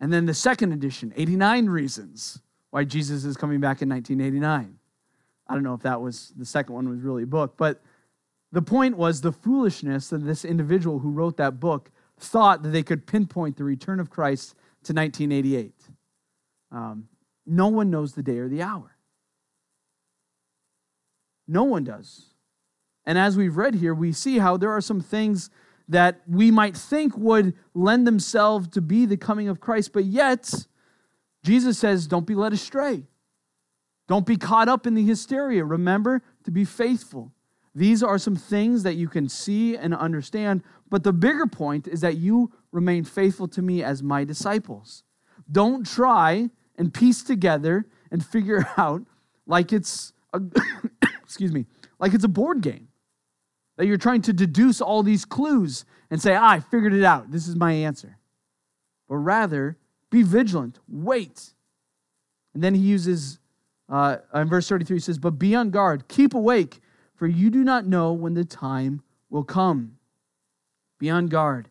And 0.00 0.12
then 0.12 0.26
the 0.26 0.34
second 0.34 0.72
edition, 0.72 1.12
89 1.16 1.66
Reasons 1.66 2.40
Why 2.70 2.84
Jesus 2.84 3.24
is 3.24 3.36
Coming 3.36 3.60
Back 3.60 3.82
in 3.82 3.88
1989. 3.88 4.78
I 5.46 5.54
don't 5.54 5.62
know 5.62 5.74
if 5.74 5.82
that 5.82 6.00
was 6.00 6.32
the 6.36 6.44
second 6.44 6.74
one 6.74 6.88
was 6.88 7.00
really 7.00 7.24
a 7.24 7.26
book, 7.26 7.54
but 7.56 7.82
the 8.52 8.62
point 8.62 8.96
was 8.96 9.20
the 9.20 9.32
foolishness 9.32 10.08
that 10.08 10.24
this 10.24 10.44
individual 10.44 10.98
who 10.98 11.10
wrote 11.10 11.36
that 11.36 11.60
book 11.60 11.90
thought 12.18 12.62
that 12.62 12.70
they 12.70 12.82
could 12.82 13.06
pinpoint 13.06 13.56
the 13.56 13.64
return 13.64 14.00
of 14.00 14.10
Christ 14.10 14.54
to 14.84 14.92
1988. 14.92 15.74
Um, 16.72 17.08
no 17.46 17.68
one 17.68 17.90
knows 17.90 18.14
the 18.14 18.22
day 18.22 18.38
or 18.38 18.48
the 18.48 18.62
hour. 18.62 18.96
No 21.48 21.64
one 21.64 21.84
does. 21.84 22.26
And 23.04 23.18
as 23.18 23.36
we've 23.36 23.56
read 23.56 23.74
here, 23.74 23.94
we 23.94 24.12
see 24.12 24.38
how 24.38 24.56
there 24.56 24.70
are 24.70 24.80
some 24.80 25.00
things 25.00 25.50
that 25.88 26.20
we 26.28 26.50
might 26.52 26.76
think 26.76 27.16
would 27.16 27.54
lend 27.74 28.06
themselves 28.06 28.68
to 28.68 28.80
be 28.80 29.04
the 29.04 29.16
coming 29.16 29.48
of 29.48 29.60
Christ, 29.60 29.92
but 29.92 30.04
yet 30.04 30.52
Jesus 31.42 31.78
says, 31.78 32.06
don't 32.06 32.26
be 32.26 32.36
led 32.36 32.52
astray. 32.52 33.02
Don't 34.06 34.26
be 34.26 34.36
caught 34.36 34.68
up 34.68 34.86
in 34.86 34.94
the 34.94 35.04
hysteria. 35.04 35.64
Remember 35.64 36.22
to 36.44 36.50
be 36.50 36.64
faithful. 36.64 37.32
These 37.74 38.02
are 38.02 38.18
some 38.18 38.36
things 38.36 38.82
that 38.82 38.94
you 38.94 39.08
can 39.08 39.28
see 39.28 39.76
and 39.76 39.94
understand, 39.94 40.62
but 40.88 41.02
the 41.02 41.12
bigger 41.12 41.46
point 41.46 41.86
is 41.86 42.00
that 42.00 42.16
you 42.16 42.52
remain 42.72 43.04
faithful 43.04 43.48
to 43.48 43.62
me 43.62 43.82
as 43.82 44.02
my 44.02 44.24
disciples. 44.24 45.04
Don't 45.50 45.86
try 45.86 46.50
and 46.76 46.92
piece 46.92 47.22
together 47.22 47.86
and 48.10 48.24
figure 48.24 48.68
out 48.76 49.02
like 49.46 49.72
it's 49.72 50.12
a, 50.32 50.40
excuse 51.22 51.52
me, 51.52 51.66
like 51.98 52.14
it's 52.14 52.24
a 52.24 52.28
board 52.28 52.60
game. 52.60 52.88
That 53.76 53.86
you're 53.86 53.96
trying 53.96 54.22
to 54.22 54.32
deduce 54.32 54.80
all 54.80 55.02
these 55.02 55.24
clues 55.24 55.84
and 56.10 56.20
say, 56.20 56.34
ah, 56.34 56.50
I 56.50 56.60
figured 56.60 56.92
it 56.92 57.04
out. 57.04 57.30
This 57.30 57.48
is 57.48 57.56
my 57.56 57.72
answer. 57.72 58.18
But 59.08 59.16
rather, 59.16 59.78
be 60.10 60.22
vigilant, 60.22 60.78
wait. 60.86 61.54
And 62.52 62.62
then 62.62 62.74
he 62.74 62.82
uses, 62.82 63.38
uh, 63.88 64.18
in 64.34 64.48
verse 64.48 64.68
33, 64.68 64.96
he 64.96 65.00
says, 65.00 65.18
But 65.18 65.38
be 65.38 65.54
on 65.54 65.70
guard, 65.70 66.08
keep 66.08 66.34
awake, 66.34 66.80
for 67.14 67.26
you 67.26 67.48
do 67.48 67.64
not 67.64 67.86
know 67.86 68.12
when 68.12 68.34
the 68.34 68.44
time 68.44 69.02
will 69.30 69.44
come. 69.44 69.96
Be 70.98 71.08
on 71.08 71.28
guard, 71.28 71.69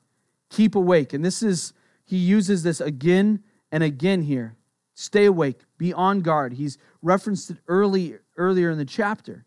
keep 0.49 0.75
awake. 0.75 1.13
And 1.13 1.23
this 1.23 1.41
is, 1.41 1.73
he 2.05 2.17
uses 2.17 2.63
this 2.63 2.81
again 2.81 3.43
and 3.71 3.83
again 3.83 4.23
here. 4.23 4.55
Stay 4.95 5.25
awake, 5.25 5.61
be 5.77 5.93
on 5.93 6.21
guard. 6.21 6.53
He's 6.53 6.77
referenced 7.01 7.51
it 7.51 7.57
early, 7.67 8.15
earlier 8.35 8.69
in 8.69 8.77
the 8.77 8.85
chapter. 8.85 9.45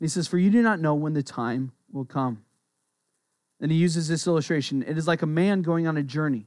He 0.00 0.08
says, 0.08 0.26
For 0.26 0.38
you 0.38 0.50
do 0.50 0.62
not 0.62 0.80
know 0.80 0.94
when 0.94 1.12
the 1.12 1.22
time 1.22 1.72
will 1.92 2.04
come. 2.04 2.44
And 3.60 3.70
he 3.70 3.76
uses 3.76 4.08
this 4.08 4.26
illustration. 4.26 4.82
It 4.82 4.96
is 4.96 5.06
like 5.06 5.22
a 5.22 5.26
man 5.26 5.62
going 5.62 5.86
on 5.86 5.96
a 5.96 6.02
journey. 6.02 6.46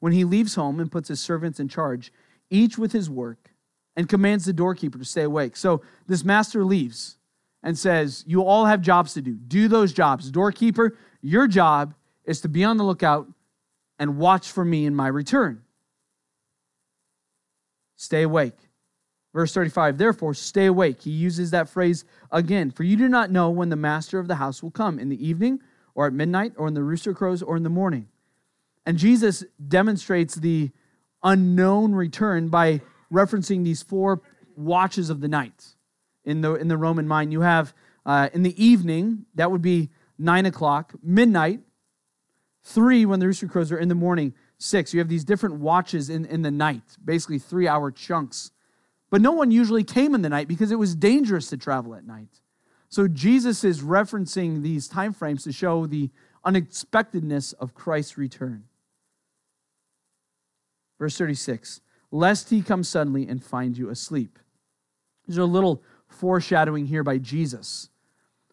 When 0.00 0.12
he 0.12 0.24
leaves 0.24 0.54
home 0.54 0.80
and 0.80 0.92
puts 0.92 1.08
his 1.08 1.20
servants 1.20 1.58
in 1.58 1.68
charge, 1.68 2.12
each 2.50 2.76
with 2.76 2.92
his 2.92 3.08
work, 3.08 3.50
and 3.96 4.08
commands 4.08 4.44
the 4.44 4.52
doorkeeper 4.52 4.98
to 4.98 5.04
stay 5.04 5.22
awake. 5.22 5.56
So 5.56 5.82
this 6.06 6.24
master 6.24 6.64
leaves 6.64 7.18
and 7.62 7.78
says, 7.78 8.24
You 8.26 8.44
all 8.44 8.66
have 8.66 8.80
jobs 8.80 9.14
to 9.14 9.22
do. 9.22 9.32
Do 9.32 9.68
those 9.68 9.92
jobs. 9.92 10.30
Doorkeeper, 10.30 10.96
your 11.22 11.46
job 11.46 11.94
is 12.24 12.40
to 12.42 12.48
be 12.48 12.64
on 12.64 12.76
the 12.76 12.84
lookout 12.84 13.28
and 13.98 14.18
watch 14.18 14.50
for 14.50 14.64
me 14.64 14.86
in 14.86 14.94
my 14.94 15.08
return. 15.08 15.62
Stay 17.96 18.22
awake. 18.22 18.56
Verse 19.32 19.54
35, 19.54 19.96
therefore, 19.96 20.34
stay 20.34 20.66
awake. 20.66 21.02
He 21.02 21.10
uses 21.10 21.50
that 21.52 21.68
phrase 21.68 22.04
again. 22.30 22.70
For 22.70 22.82
you 22.82 22.96
do 22.96 23.08
not 23.08 23.30
know 23.30 23.48
when 23.48 23.70
the 23.70 23.76
master 23.76 24.18
of 24.18 24.28
the 24.28 24.34
house 24.34 24.62
will 24.62 24.70
come, 24.70 24.98
in 24.98 25.08
the 25.08 25.26
evening, 25.26 25.60
or 25.94 26.06
at 26.06 26.12
midnight, 26.12 26.52
or 26.56 26.68
in 26.68 26.74
the 26.74 26.82
rooster 26.82 27.14
crows, 27.14 27.42
or 27.42 27.56
in 27.56 27.62
the 27.62 27.70
morning. 27.70 28.08
And 28.84 28.98
Jesus 28.98 29.44
demonstrates 29.66 30.34
the 30.34 30.70
unknown 31.22 31.94
return 31.94 32.48
by 32.48 32.82
referencing 33.12 33.64
these 33.64 33.82
four 33.82 34.20
watches 34.56 35.08
of 35.08 35.20
the 35.20 35.28
night. 35.28 35.76
In 36.24 36.40
the, 36.40 36.54
in 36.54 36.68
the 36.68 36.76
Roman 36.76 37.08
mind, 37.08 37.32
you 37.32 37.40
have 37.40 37.72
uh, 38.04 38.28
in 38.32 38.42
the 38.42 38.62
evening, 38.62 39.26
that 39.34 39.50
would 39.50 39.62
be 39.62 39.90
nine 40.18 40.44
o'clock, 40.44 40.92
midnight, 41.02 41.60
three 42.62 43.04
when 43.04 43.20
the 43.20 43.26
rooster 43.26 43.48
crows, 43.48 43.72
or 43.72 43.78
in 43.78 43.88
the 43.88 43.94
morning, 43.94 44.34
six. 44.58 44.94
You 44.94 45.00
have 45.00 45.08
these 45.08 45.24
different 45.24 45.56
watches 45.56 46.08
in, 46.08 46.24
in 46.24 46.42
the 46.42 46.50
night, 46.50 46.96
basically 47.04 47.38
three 47.38 47.68
hour 47.68 47.90
chunks. 47.90 48.50
But 49.10 49.20
no 49.20 49.32
one 49.32 49.50
usually 49.50 49.84
came 49.84 50.14
in 50.14 50.22
the 50.22 50.28
night 50.28 50.48
because 50.48 50.70
it 50.70 50.78
was 50.78 50.94
dangerous 50.94 51.48
to 51.50 51.56
travel 51.56 51.94
at 51.94 52.06
night. 52.06 52.40
So 52.88 53.08
Jesus 53.08 53.64
is 53.64 53.80
referencing 53.80 54.62
these 54.62 54.88
time 54.88 55.12
frames 55.12 55.44
to 55.44 55.52
show 55.52 55.86
the 55.86 56.10
unexpectedness 56.44 57.52
of 57.54 57.74
Christ's 57.74 58.18
return. 58.18 58.64
Verse 60.98 61.16
36 61.16 61.80
Lest 62.10 62.50
he 62.50 62.62
come 62.62 62.84
suddenly 62.84 63.26
and 63.26 63.42
find 63.42 63.76
you 63.76 63.88
asleep. 63.88 64.38
There's 65.26 65.38
a 65.38 65.44
little 65.44 65.82
foreshadowing 66.06 66.86
here 66.86 67.02
by 67.02 67.18
Jesus. 67.18 67.88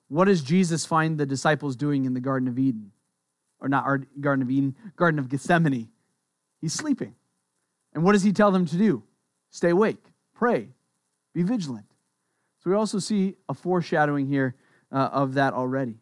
What 0.07 0.25
does 0.25 0.41
Jesus 0.41 0.85
find 0.85 1.17
the 1.17 1.25
disciples 1.25 1.75
doing 1.75 2.05
in 2.05 2.13
the 2.13 2.19
Garden 2.19 2.47
of 2.47 2.57
Eden? 2.57 2.91
Or 3.61 3.67
not 3.67 3.85
our 3.85 3.99
Garden 4.19 4.43
of 4.43 4.49
Eden, 4.49 4.75
Garden 4.95 5.19
of 5.19 5.29
Gethsemane. 5.29 5.89
He's 6.61 6.73
sleeping. 6.73 7.15
And 7.93 8.03
what 8.03 8.13
does 8.13 8.23
he 8.23 8.31
tell 8.31 8.51
them 8.51 8.65
to 8.67 8.77
do? 8.77 9.03
Stay 9.49 9.69
awake, 9.69 10.03
pray, 10.33 10.69
be 11.33 11.43
vigilant. 11.43 11.85
So 12.59 12.69
we 12.69 12.75
also 12.75 12.99
see 12.99 13.35
a 13.47 13.53
foreshadowing 13.53 14.27
here 14.27 14.55
uh, 14.91 15.09
of 15.11 15.33
that 15.35 15.53
already. 15.53 15.97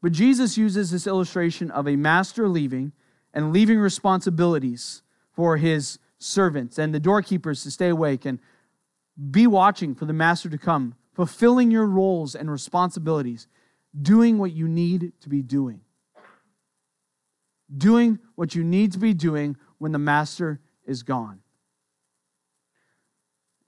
But 0.00 0.12
Jesus 0.12 0.56
uses 0.56 0.90
this 0.90 1.06
illustration 1.06 1.70
of 1.70 1.88
a 1.88 1.96
master 1.96 2.48
leaving 2.48 2.92
and 3.34 3.52
leaving 3.52 3.78
responsibilities 3.78 5.02
for 5.32 5.56
his 5.56 5.98
servants 6.18 6.78
and 6.78 6.94
the 6.94 7.00
doorkeepers 7.00 7.62
to 7.62 7.70
stay 7.70 7.88
awake 7.88 8.24
and 8.24 8.38
be 9.30 9.46
watching 9.46 9.94
for 9.94 10.04
the 10.04 10.12
master 10.12 10.48
to 10.48 10.58
come, 10.58 10.94
fulfilling 11.12 11.70
your 11.70 11.86
roles 11.86 12.34
and 12.34 12.50
responsibilities, 12.50 13.48
doing 14.00 14.38
what 14.38 14.52
you 14.52 14.68
need 14.68 15.12
to 15.20 15.28
be 15.28 15.42
doing. 15.42 15.80
Doing 17.76 18.18
what 18.34 18.54
you 18.54 18.64
need 18.64 18.92
to 18.92 18.98
be 18.98 19.14
doing 19.14 19.56
when 19.78 19.92
the 19.92 19.98
master 19.98 20.60
is 20.86 21.02
gone. 21.02 21.40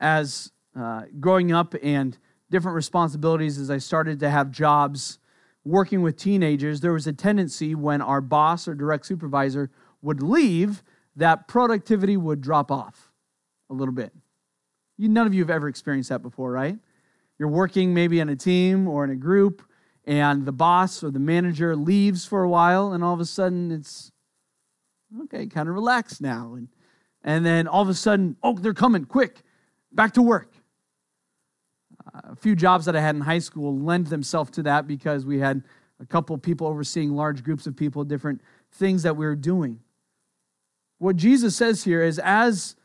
As 0.01 0.53
uh, 0.79 1.03
growing 1.19 1.53
up 1.53 1.75
and 1.83 2.17
different 2.51 2.75
responsibilities, 2.75 3.59
as 3.59 3.71
I 3.71 3.79
started 3.79 4.21
to 4.21 4.31
have 4.31 4.51
jobs 4.51 5.19
working 5.65 6.03
with 6.03 6.17
teenagers, 6.17 6.81
there 6.81 6.93
was 6.93 7.07
a 7.07 7.13
tendency 7.13 7.75
when 7.75 8.01
our 8.01 8.21
boss 8.21 8.67
or 8.67 8.75
direct 8.75 9.07
supervisor 9.07 9.71
would 10.03 10.23
leave 10.23 10.83
that 11.17 11.49
productivity 11.49 12.17
would 12.17 12.41
drop 12.41 12.71
off 12.71 13.13
a 13.69 13.75
little 13.75 13.95
bit. 13.95 14.13
You, 14.97 15.09
none 15.09 15.27
of 15.27 15.35
you 15.35 15.43
have 15.43 15.51
ever 15.51 15.69
experienced 15.69 16.09
that 16.09 16.23
before, 16.23 16.51
right? 16.51 16.79
You're 17.39 17.49
working 17.49 17.95
maybe 17.95 18.21
in 18.21 18.29
a 18.29 18.37
team 18.37 18.89
or 18.89 19.05
in 19.05 19.11
a 19.11 19.17
group, 19.17 19.63
and 20.05 20.47
the 20.47 20.53
boss 20.53 21.05
or 21.05 21.11
the 21.11 21.19
manager 21.19 21.77
leaves 21.77 22.25
for 22.25 22.43
a 22.43 22.49
while, 22.49 22.93
and 22.93 23.05
all 23.05 23.15
of 23.15 23.21
a 23.21 23.25
sudden 23.25 23.71
it's 23.71 24.11
okay, 25.25 25.47
kind 25.47 25.69
of 25.69 25.75
relaxed 25.75 26.21
now. 26.21 26.55
And, 26.55 26.69
and 27.23 27.45
then 27.45 27.67
all 27.67 27.83
of 27.83 27.89
a 27.89 27.95
sudden, 27.95 28.37
oh, 28.43 28.57
they're 28.59 28.75
coming, 28.75 29.05
quick, 29.05 29.43
back 29.93 30.15
to 30.15 30.23
work. 30.23 30.53
Uh, 32.15 32.33
a 32.33 32.37
few 32.37 32.57
jobs 32.57 32.87
that 32.87 32.97
I 32.97 33.01
had 33.01 33.15
in 33.15 33.21
high 33.21 33.39
school 33.39 33.79
lend 33.79 34.07
themselves 34.07 34.51
to 34.53 34.63
that 34.65 34.87
because 34.87 35.27
we 35.27 35.39
had 35.39 35.63
a 36.01 36.07
couple 36.07 36.37
people 36.39 36.67
overseeing 36.67 37.15
large 37.15 37.45
groups 37.45 37.67
of 37.67 37.77
people, 37.77 38.05
different 38.05 38.41
things 38.73 39.03
that 39.03 39.17
we 39.17 39.27
were 39.27 39.37
doing. 39.37 39.81
What 40.99 41.17
Jesus 41.17 41.57
says 41.57 41.85
here 41.85 42.03
is 42.03 42.19
as 42.19 42.77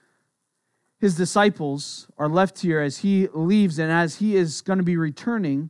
his 0.99 1.15
disciples 1.15 2.07
are 2.17 2.29
left 2.29 2.59
here, 2.59 2.79
as 2.79 2.99
he 2.99 3.27
leaves 3.33 3.79
and 3.79 3.91
as 3.91 4.15
he 4.15 4.35
is 4.35 4.61
going 4.61 4.79
to 4.79 4.83
be 4.83 4.97
returning, 4.97 5.69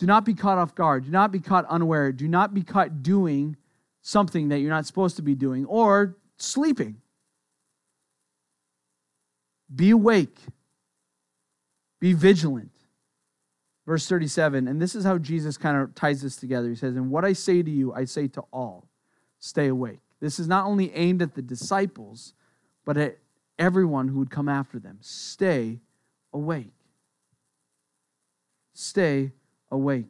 do 0.00 0.06
not 0.06 0.24
be 0.24 0.32
caught 0.32 0.56
off 0.56 0.74
guard. 0.74 1.04
Do 1.04 1.10
not 1.10 1.30
be 1.30 1.40
caught 1.40 1.66
unaware. 1.66 2.10
Do 2.10 2.26
not 2.26 2.54
be 2.54 2.62
caught 2.62 3.02
doing 3.02 3.58
something 4.00 4.48
that 4.48 4.60
you're 4.60 4.70
not 4.70 4.86
supposed 4.86 5.16
to 5.16 5.22
be 5.22 5.34
doing 5.34 5.66
or 5.66 6.16
sleeping. 6.38 6.96
Be 9.76 9.90
awake. 9.90 10.38
Be 12.00 12.14
vigilant. 12.14 12.70
Verse 13.84 14.08
37, 14.08 14.68
and 14.68 14.80
this 14.80 14.94
is 14.94 15.04
how 15.04 15.18
Jesus 15.18 15.58
kind 15.58 15.76
of 15.76 15.94
ties 15.94 16.22
this 16.22 16.36
together. 16.36 16.70
He 16.70 16.76
says, 16.76 16.96
And 16.96 17.10
what 17.10 17.26
I 17.26 17.34
say 17.34 17.62
to 17.62 17.70
you, 17.70 17.92
I 17.92 18.06
say 18.06 18.26
to 18.28 18.40
all 18.54 18.86
stay 19.38 19.66
awake. 19.66 20.00
This 20.18 20.38
is 20.38 20.48
not 20.48 20.64
only 20.64 20.94
aimed 20.94 21.20
at 21.20 21.34
the 21.34 21.42
disciples, 21.42 22.32
but 22.86 22.96
at 22.96 23.18
everyone 23.58 24.08
who 24.08 24.18
would 24.20 24.30
come 24.30 24.48
after 24.48 24.78
them. 24.78 24.96
Stay 25.02 25.80
awake. 26.32 26.72
Stay 28.72 29.32
awake. 29.70 30.06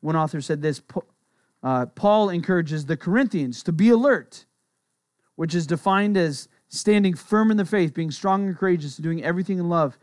One 0.00 0.16
author 0.16 0.40
said 0.40 0.62
this 0.62 0.82
uh, 1.62 1.86
Paul 1.86 2.30
encourages 2.30 2.86
the 2.86 2.96
Corinthians 2.96 3.62
to 3.64 3.72
be 3.72 3.90
alert, 3.90 4.46
which 5.36 5.54
is 5.54 5.66
defined 5.66 6.16
as 6.16 6.48
standing 6.68 7.14
firm 7.14 7.50
in 7.50 7.56
the 7.56 7.64
faith, 7.64 7.92
being 7.92 8.10
strong 8.10 8.46
and 8.46 8.56
courageous, 8.56 8.96
and 8.96 9.04
doing 9.04 9.22
everything 9.22 9.58
in 9.58 9.68
love. 9.68 9.98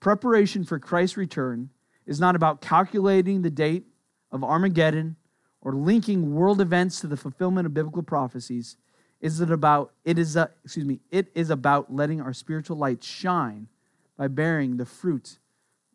Preparation 0.00 0.64
for 0.64 0.78
Christ's 0.78 1.16
return 1.16 1.70
is 2.06 2.18
not 2.18 2.34
about 2.34 2.60
calculating 2.60 3.42
the 3.42 3.50
date 3.50 3.84
of 4.30 4.42
Armageddon 4.42 5.16
or 5.60 5.74
linking 5.74 6.34
world 6.34 6.60
events 6.60 7.00
to 7.00 7.06
the 7.06 7.16
fulfillment 7.16 7.66
of 7.66 7.74
biblical 7.74 8.02
prophecies. 8.02 8.76
Is 9.20 9.40
it 9.40 9.50
about 9.50 9.92
it 10.04 10.18
is 10.18 10.34
a, 10.34 10.50
excuse 10.64 10.84
me, 10.84 11.00
it 11.10 11.28
is 11.34 11.50
about 11.50 11.94
letting 11.94 12.20
our 12.20 12.32
spiritual 12.32 12.76
light 12.76 13.04
shine 13.04 13.68
by 14.16 14.28
bearing 14.28 14.76
the 14.76 14.86
fruit 14.86 15.38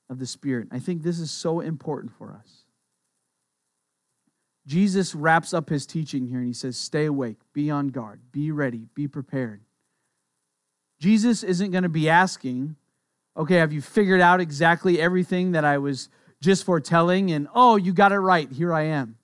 of 0.10 0.20
the 0.20 0.26
Spirit. 0.26 0.68
I 0.72 0.80
think 0.80 1.04
this 1.04 1.20
is 1.20 1.32
so 1.32 1.60
important 1.60 2.14
for 2.14 2.34
us. 2.34 2.64
Jesus 4.66 5.16
wraps 5.16 5.54
up 5.54 5.70
his 5.70 5.86
teaching 5.86 6.28
here 6.28 6.40
and 6.40 6.48
he 6.48 6.54
says, 6.54 6.78
Stay 6.78 7.06
awake, 7.06 7.38
be 7.54 7.72
on 7.72 7.88
guard, 7.88 8.20
be 8.32 8.52
ready, 8.52 8.88
be 8.94 9.08
prepared. 9.08 9.62
Jesus 11.00 11.44
isn't 11.44 11.72
going 11.72 11.84
to 11.84 11.90
be 11.90 12.10
asking, 12.10 12.76
Okay, 13.38 13.56
have 13.56 13.72
you 13.72 13.82
figured 13.82 14.20
out 14.20 14.42
exactly 14.42 15.00
everything 15.00 15.54
that 15.54 15.64
I 15.64 15.78
was 15.78 16.10
just 16.42 16.66
foretelling? 16.66 17.32
And 17.32 17.48
oh, 17.56 17.78
you 17.78 17.94
got 17.94 18.12
it 18.12 18.20
right, 18.20 18.52
here 18.52 18.74
I 18.74 18.84
am. 18.84 19.18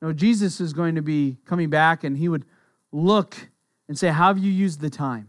No, 0.00 0.12
Jesus 0.14 0.60
is 0.60 0.72
going 0.72 0.94
to 0.94 1.02
be 1.02 1.36
coming 1.44 1.68
back 1.68 2.02
and 2.04 2.16
he 2.16 2.28
would 2.28 2.46
look 2.92 3.36
and 3.88 3.98
say, 3.98 4.08
How 4.08 4.28
have 4.28 4.38
you 4.38 4.50
used 4.50 4.80
the 4.80 4.90
time? 4.90 5.28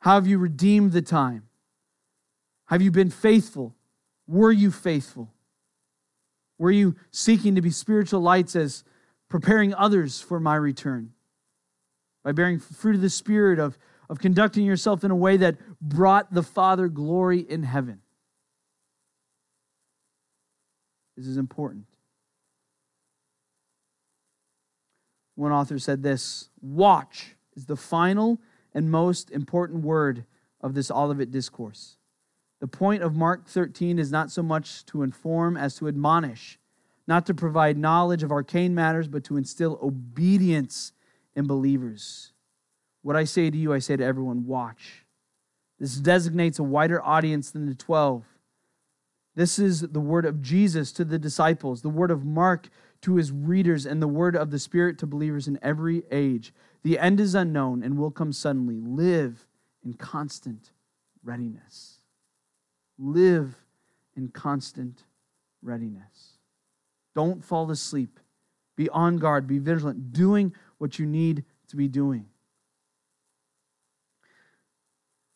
How 0.00 0.14
have 0.14 0.26
you 0.26 0.38
redeemed 0.38 0.92
the 0.92 1.02
time? 1.02 1.47
Have 2.68 2.82
you 2.82 2.90
been 2.90 3.10
faithful? 3.10 3.74
Were 4.26 4.52
you 4.52 4.70
faithful? 4.70 5.32
Were 6.58 6.70
you 6.70 6.96
seeking 7.10 7.54
to 7.54 7.62
be 7.62 7.70
spiritual 7.70 8.20
lights 8.20 8.54
as 8.54 8.84
preparing 9.28 9.74
others 9.74 10.20
for 10.20 10.38
my 10.38 10.54
return? 10.54 11.12
By 12.24 12.32
bearing 12.32 12.58
fruit 12.58 12.94
of 12.94 13.00
the 13.00 13.10
Spirit, 13.10 13.58
of, 13.58 13.78
of 14.10 14.18
conducting 14.18 14.64
yourself 14.64 15.02
in 15.02 15.10
a 15.10 15.16
way 15.16 15.38
that 15.38 15.56
brought 15.80 16.32
the 16.34 16.42
Father 16.42 16.88
glory 16.88 17.40
in 17.40 17.62
heaven. 17.62 18.00
This 21.16 21.26
is 21.26 21.36
important. 21.36 21.86
One 25.36 25.52
author 25.52 25.78
said 25.78 26.02
this 26.02 26.50
Watch 26.60 27.36
is 27.56 27.66
the 27.66 27.76
final 27.76 28.40
and 28.74 28.90
most 28.90 29.30
important 29.30 29.84
word 29.84 30.24
of 30.60 30.74
this 30.74 30.90
Olivet 30.90 31.30
discourse. 31.30 31.97
The 32.60 32.68
point 32.68 33.02
of 33.02 33.14
Mark 33.14 33.46
13 33.46 33.98
is 33.98 34.10
not 34.10 34.30
so 34.30 34.42
much 34.42 34.84
to 34.86 35.02
inform 35.02 35.56
as 35.56 35.76
to 35.76 35.88
admonish, 35.88 36.58
not 37.06 37.24
to 37.26 37.34
provide 37.34 37.78
knowledge 37.78 38.22
of 38.22 38.32
arcane 38.32 38.74
matters, 38.74 39.06
but 39.06 39.24
to 39.24 39.36
instill 39.36 39.78
obedience 39.80 40.92
in 41.36 41.46
believers. 41.46 42.32
What 43.02 43.16
I 43.16 43.24
say 43.24 43.48
to 43.48 43.56
you, 43.56 43.72
I 43.72 43.78
say 43.78 43.96
to 43.96 44.04
everyone 44.04 44.46
watch. 44.46 45.06
This 45.78 45.96
designates 45.96 46.58
a 46.58 46.64
wider 46.64 47.00
audience 47.04 47.52
than 47.52 47.66
the 47.66 47.74
12. 47.74 48.24
This 49.36 49.60
is 49.60 49.82
the 49.82 50.00
word 50.00 50.26
of 50.26 50.42
Jesus 50.42 50.90
to 50.92 51.04
the 51.04 51.18
disciples, 51.18 51.82
the 51.82 51.88
word 51.88 52.10
of 52.10 52.24
Mark 52.24 52.68
to 53.02 53.14
his 53.14 53.30
readers, 53.30 53.86
and 53.86 54.02
the 54.02 54.08
word 54.08 54.34
of 54.34 54.50
the 54.50 54.58
Spirit 54.58 54.98
to 54.98 55.06
believers 55.06 55.46
in 55.46 55.60
every 55.62 56.02
age. 56.10 56.52
The 56.82 56.98
end 56.98 57.20
is 57.20 57.36
unknown 57.36 57.84
and 57.84 57.96
will 57.96 58.10
come 58.10 58.32
suddenly. 58.32 58.80
Live 58.80 59.46
in 59.84 59.94
constant 59.94 60.72
readiness 61.22 61.97
live 62.98 63.54
in 64.16 64.28
constant 64.28 65.04
readiness. 65.62 66.38
Don't 67.14 67.44
fall 67.44 67.70
asleep. 67.70 68.18
Be 68.76 68.88
on 68.90 69.16
guard, 69.16 69.46
be 69.46 69.58
vigilant, 69.58 70.12
doing 70.12 70.52
what 70.78 70.98
you 70.98 71.06
need 71.06 71.44
to 71.68 71.76
be 71.76 71.88
doing. 71.88 72.26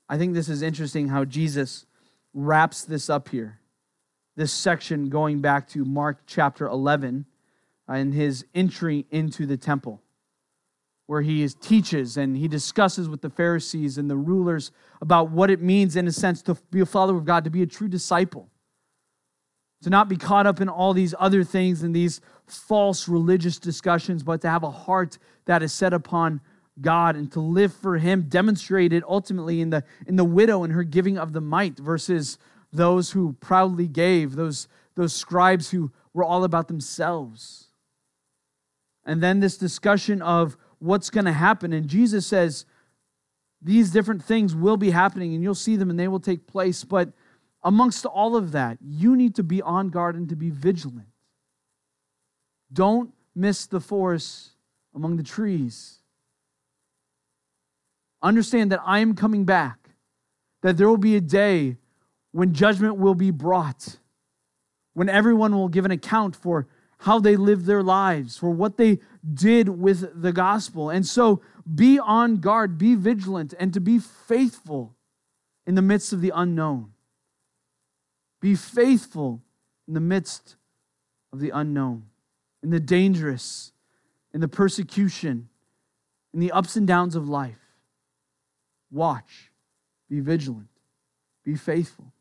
I 0.08 0.18
think 0.18 0.34
this 0.34 0.48
is 0.48 0.62
interesting 0.62 1.08
how 1.08 1.24
Jesus 1.24 1.86
wraps 2.34 2.84
this 2.84 3.08
up 3.08 3.30
here. 3.30 3.60
This 4.36 4.52
section 4.52 5.08
going 5.08 5.40
back 5.40 5.68
to 5.70 5.84
Mark 5.84 6.18
chapter 6.26 6.66
11 6.66 7.24
uh, 7.88 7.92
and 7.92 8.12
his 8.12 8.44
entry 8.54 9.06
into 9.10 9.46
the 9.46 9.56
temple 9.56 10.01
where 11.06 11.22
he 11.22 11.42
is, 11.42 11.54
teaches 11.54 12.16
and 12.16 12.36
he 12.36 12.48
discusses 12.48 13.08
with 13.08 13.20
the 13.20 13.30
Pharisees 13.30 13.98
and 13.98 14.08
the 14.08 14.16
rulers 14.16 14.70
about 15.00 15.30
what 15.30 15.50
it 15.50 15.60
means, 15.60 15.96
in 15.96 16.06
a 16.06 16.12
sense, 16.12 16.42
to 16.42 16.56
be 16.70 16.80
a 16.80 16.86
follower 16.86 17.18
of 17.18 17.24
God, 17.24 17.44
to 17.44 17.50
be 17.50 17.62
a 17.62 17.66
true 17.66 17.88
disciple, 17.88 18.48
to 19.82 19.90
not 19.90 20.08
be 20.08 20.16
caught 20.16 20.46
up 20.46 20.60
in 20.60 20.68
all 20.68 20.94
these 20.94 21.14
other 21.18 21.44
things 21.44 21.82
and 21.82 21.94
these 21.94 22.20
false 22.46 23.08
religious 23.08 23.58
discussions, 23.58 24.22
but 24.22 24.40
to 24.42 24.48
have 24.48 24.62
a 24.62 24.70
heart 24.70 25.18
that 25.46 25.62
is 25.62 25.72
set 25.72 25.92
upon 25.92 26.40
God 26.80 27.16
and 27.16 27.30
to 27.32 27.40
live 27.40 27.74
for 27.74 27.98
him, 27.98 28.26
demonstrated 28.28 29.02
ultimately 29.06 29.60
in 29.60 29.70
the, 29.70 29.84
in 30.06 30.16
the 30.16 30.24
widow 30.24 30.62
and 30.62 30.72
her 30.72 30.84
giving 30.84 31.18
of 31.18 31.32
the 31.32 31.40
mite 31.40 31.78
versus 31.78 32.38
those 32.72 33.10
who 33.10 33.34
proudly 33.34 33.86
gave, 33.86 34.34
those, 34.34 34.68
those 34.94 35.12
scribes 35.12 35.70
who 35.70 35.92
were 36.14 36.24
all 36.24 36.44
about 36.44 36.68
themselves. 36.68 37.68
And 39.04 39.22
then 39.22 39.40
this 39.40 39.56
discussion 39.56 40.22
of 40.22 40.56
what's 40.82 41.10
going 41.10 41.24
to 41.26 41.32
happen. 41.32 41.72
And 41.72 41.86
Jesus 41.86 42.26
says 42.26 42.66
these 43.60 43.90
different 43.90 44.22
things 44.22 44.54
will 44.54 44.76
be 44.76 44.90
happening 44.90 45.32
and 45.34 45.42
you'll 45.42 45.54
see 45.54 45.76
them 45.76 45.90
and 45.90 45.98
they 45.98 46.08
will 46.08 46.20
take 46.20 46.46
place. 46.46 46.82
But 46.82 47.12
amongst 47.62 48.04
all 48.04 48.34
of 48.34 48.52
that, 48.52 48.78
you 48.80 49.14
need 49.16 49.36
to 49.36 49.44
be 49.44 49.62
on 49.62 49.90
guard 49.90 50.16
and 50.16 50.28
to 50.28 50.36
be 50.36 50.50
vigilant. 50.50 51.06
Don't 52.72 53.12
miss 53.34 53.66
the 53.66 53.80
forest 53.80 54.50
among 54.94 55.16
the 55.16 55.22
trees. 55.22 55.98
Understand 58.20 58.72
that 58.72 58.80
I 58.84 58.98
am 58.98 59.14
coming 59.14 59.44
back, 59.44 59.90
that 60.62 60.76
there 60.76 60.88
will 60.88 60.96
be 60.96 61.16
a 61.16 61.20
day 61.20 61.76
when 62.32 62.52
judgment 62.54 62.96
will 62.96 63.14
be 63.14 63.30
brought, 63.30 63.98
when 64.94 65.08
everyone 65.08 65.54
will 65.54 65.68
give 65.68 65.84
an 65.84 65.90
account 65.90 66.34
for 66.34 66.66
how 67.02 67.18
they 67.18 67.34
lived 67.34 67.66
their 67.66 67.82
lives, 67.82 68.38
for 68.38 68.50
what 68.50 68.76
they 68.76 69.00
did 69.34 69.68
with 69.68 70.22
the 70.22 70.32
gospel. 70.32 70.88
And 70.88 71.04
so 71.04 71.42
be 71.74 71.98
on 71.98 72.36
guard, 72.36 72.78
be 72.78 72.94
vigilant, 72.94 73.54
and 73.58 73.74
to 73.74 73.80
be 73.80 73.98
faithful 73.98 74.94
in 75.66 75.74
the 75.74 75.82
midst 75.82 76.12
of 76.12 76.20
the 76.20 76.32
unknown. 76.32 76.92
Be 78.40 78.54
faithful 78.54 79.42
in 79.88 79.94
the 79.94 80.00
midst 80.00 80.54
of 81.32 81.40
the 81.40 81.50
unknown, 81.50 82.04
in 82.62 82.70
the 82.70 82.80
dangerous, 82.80 83.72
in 84.32 84.40
the 84.40 84.48
persecution, 84.48 85.48
in 86.32 86.38
the 86.38 86.52
ups 86.52 86.76
and 86.76 86.86
downs 86.86 87.16
of 87.16 87.28
life. 87.28 87.58
Watch, 88.92 89.50
be 90.08 90.20
vigilant, 90.20 90.68
be 91.44 91.56
faithful. 91.56 92.12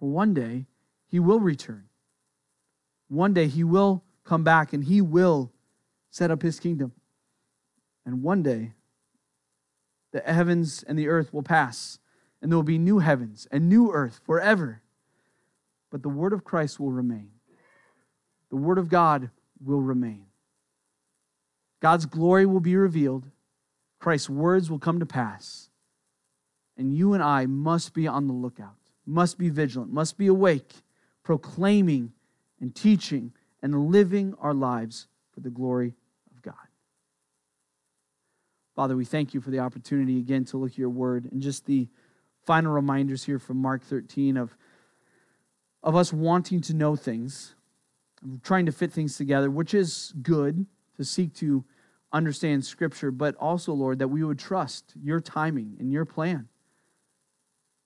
For 0.00 0.08
one 0.08 0.34
day, 0.34 0.66
he 1.06 1.20
will 1.20 1.38
return. 1.38 1.89
One 3.10 3.34
day 3.34 3.48
he 3.48 3.64
will 3.64 4.04
come 4.24 4.44
back 4.44 4.72
and 4.72 4.84
he 4.84 5.00
will 5.00 5.50
set 6.10 6.30
up 6.30 6.42
his 6.42 6.60
kingdom. 6.60 6.92
And 8.06 8.22
one 8.22 8.42
day 8.42 8.72
the 10.12 10.20
heavens 10.20 10.84
and 10.84 10.98
the 10.98 11.08
earth 11.08 11.34
will 11.34 11.42
pass, 11.42 11.98
and 12.40 12.50
there 12.50 12.56
will 12.56 12.62
be 12.62 12.78
new 12.78 13.00
heavens 13.00 13.46
and 13.50 13.68
new 13.68 13.92
earth 13.92 14.20
forever. 14.24 14.80
But 15.90 16.02
the 16.02 16.08
word 16.08 16.32
of 16.32 16.44
Christ 16.44 16.78
will 16.78 16.92
remain. 16.92 17.30
The 18.48 18.56
word 18.56 18.78
of 18.78 18.88
God 18.88 19.30
will 19.64 19.80
remain. 19.80 20.26
God's 21.80 22.06
glory 22.06 22.46
will 22.46 22.60
be 22.60 22.76
revealed. 22.76 23.26
Christ's 23.98 24.30
words 24.30 24.70
will 24.70 24.78
come 24.78 25.00
to 25.00 25.06
pass. 25.06 25.68
And 26.76 26.94
you 26.94 27.12
and 27.12 27.22
I 27.22 27.46
must 27.46 27.92
be 27.92 28.06
on 28.06 28.28
the 28.28 28.32
lookout, 28.32 28.76
must 29.04 29.36
be 29.36 29.48
vigilant, 29.48 29.92
must 29.92 30.16
be 30.16 30.28
awake, 30.28 30.72
proclaiming 31.24 32.12
and 32.60 32.74
teaching 32.74 33.32
and 33.62 33.90
living 33.90 34.34
our 34.40 34.54
lives 34.54 35.08
for 35.32 35.40
the 35.40 35.50
glory 35.50 35.94
of 36.34 36.42
God. 36.42 36.54
Father, 38.74 38.96
we 38.96 39.04
thank 39.04 39.34
you 39.34 39.40
for 39.40 39.50
the 39.50 39.58
opportunity 39.58 40.18
again 40.18 40.44
to 40.46 40.56
look 40.56 40.72
at 40.72 40.78
your 40.78 40.88
word 40.88 41.28
and 41.30 41.42
just 41.42 41.66
the 41.66 41.88
final 42.44 42.72
reminders 42.72 43.24
here 43.24 43.38
from 43.38 43.58
Mark 43.58 43.82
13 43.82 44.36
of, 44.36 44.56
of 45.82 45.96
us 45.96 46.12
wanting 46.12 46.60
to 46.62 46.74
know 46.74 46.96
things, 46.96 47.54
trying 48.42 48.66
to 48.66 48.72
fit 48.72 48.92
things 48.92 49.16
together, 49.16 49.50
which 49.50 49.74
is 49.74 50.14
good 50.22 50.66
to 50.96 51.04
seek 51.04 51.34
to 51.34 51.64
understand 52.12 52.64
Scripture, 52.64 53.10
but 53.10 53.34
also, 53.36 53.72
Lord, 53.72 53.98
that 53.98 54.08
we 54.08 54.24
would 54.24 54.38
trust 54.38 54.94
your 55.00 55.20
timing 55.20 55.76
and 55.78 55.92
your 55.92 56.04
plan. 56.04 56.48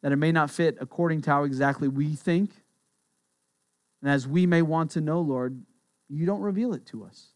That 0.03 0.13
it 0.13 0.17
may 0.17 0.33
not 0.33 0.51
fit 0.51 0.77
according 0.81 1.23
to 1.23 1.31
how 1.31 1.45
exactly 1.45 1.89
we 1.89 2.15
think, 2.15 2.51
and 4.05 4.13
as 4.13 4.29
we 4.29 4.45
may 4.45 4.61
want 4.61 4.91
to 4.91 5.01
know, 5.01 5.23
Lord, 5.23 5.63
you 6.11 6.27
don't 6.27 6.43
reveal 6.43 6.75
it 6.75 6.85
to 6.89 7.07
us. 7.07 7.29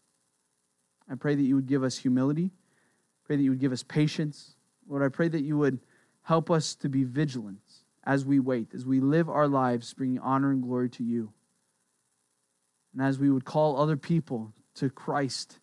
I 1.09 1.15
pray 1.15 1.33
that 1.33 1.41
you 1.41 1.55
would 1.55 1.65
give 1.65 1.83
us 1.83 1.97
humility. 1.97 2.51
Pray 3.25 3.37
that 3.37 3.41
you 3.41 3.49
would 3.49 3.59
give 3.59 3.71
us 3.71 3.81
patience. 3.81 4.53
Lord, 4.87 5.01
I 5.01 5.09
pray 5.09 5.29
that 5.29 5.41
you 5.41 5.57
would 5.57 5.79
help 6.21 6.51
us 6.51 6.75
to 6.75 6.87
be 6.87 7.03
vigilant 7.05 7.57
as 8.03 8.23
we 8.23 8.39
wait, 8.39 8.75
as 8.75 8.85
we 8.85 8.99
live 8.99 9.29
our 9.29 9.47
lives 9.47 9.95
bringing 9.95 10.19
honor 10.19 10.51
and 10.51 10.61
glory 10.61 10.89
to 10.89 11.03
you. 11.03 11.33
And 12.93 13.01
as 13.01 13.17
we 13.17 13.31
would 13.31 13.45
call 13.45 13.81
other 13.81 13.97
people 13.97 14.53
to 14.75 14.91
Christ, 14.91 15.57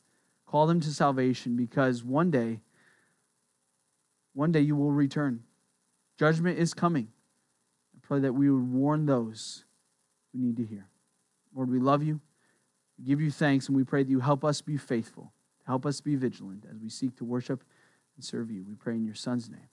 call 0.45 0.67
them 0.67 0.81
to 0.81 0.93
salvation, 0.93 1.55
because 1.55 2.03
one 2.03 2.33
day, 2.33 2.63
one 4.35 4.51
day 4.51 4.63
you 4.63 4.75
will 4.75 4.91
return. 4.91 5.45
Judgment 6.19 6.59
is 6.59 6.75
coming. 6.75 7.07
I 7.95 7.99
pray 8.03 8.19
that 8.19 8.33
we 8.33 8.51
would 8.51 8.73
warn 8.73 9.07
those 9.07 9.65
who 10.33 10.41
need 10.41 10.57
to 10.57 10.65
hear. 10.65 10.89
Lord, 11.57 11.71
we 11.71 11.81
love 11.81 12.03
you. 12.03 12.21
We 12.99 13.07
give 13.07 13.21
you 13.21 13.31
thanks, 13.31 13.67
and 13.67 13.77
we 13.77 13.83
pray 13.83 14.05
that 14.05 14.11
you 14.11 14.21
help 14.21 14.45
us 14.45 14.61
be 14.61 14.77
faithful, 14.77 15.33
help 15.67 15.87
us 15.87 16.01
be 16.01 16.15
vigilant 16.15 16.65
as 16.71 16.79
we 16.79 16.89
seek 16.89 17.17
to 17.17 17.25
worship 17.25 17.65
and 18.15 18.25
serve 18.25 18.51
you. 18.51 18.63
We 18.63 18.75
pray 18.75 18.95
in 18.95 19.05
your 19.05 19.15
Son's 19.15 19.51
name. 19.51 19.69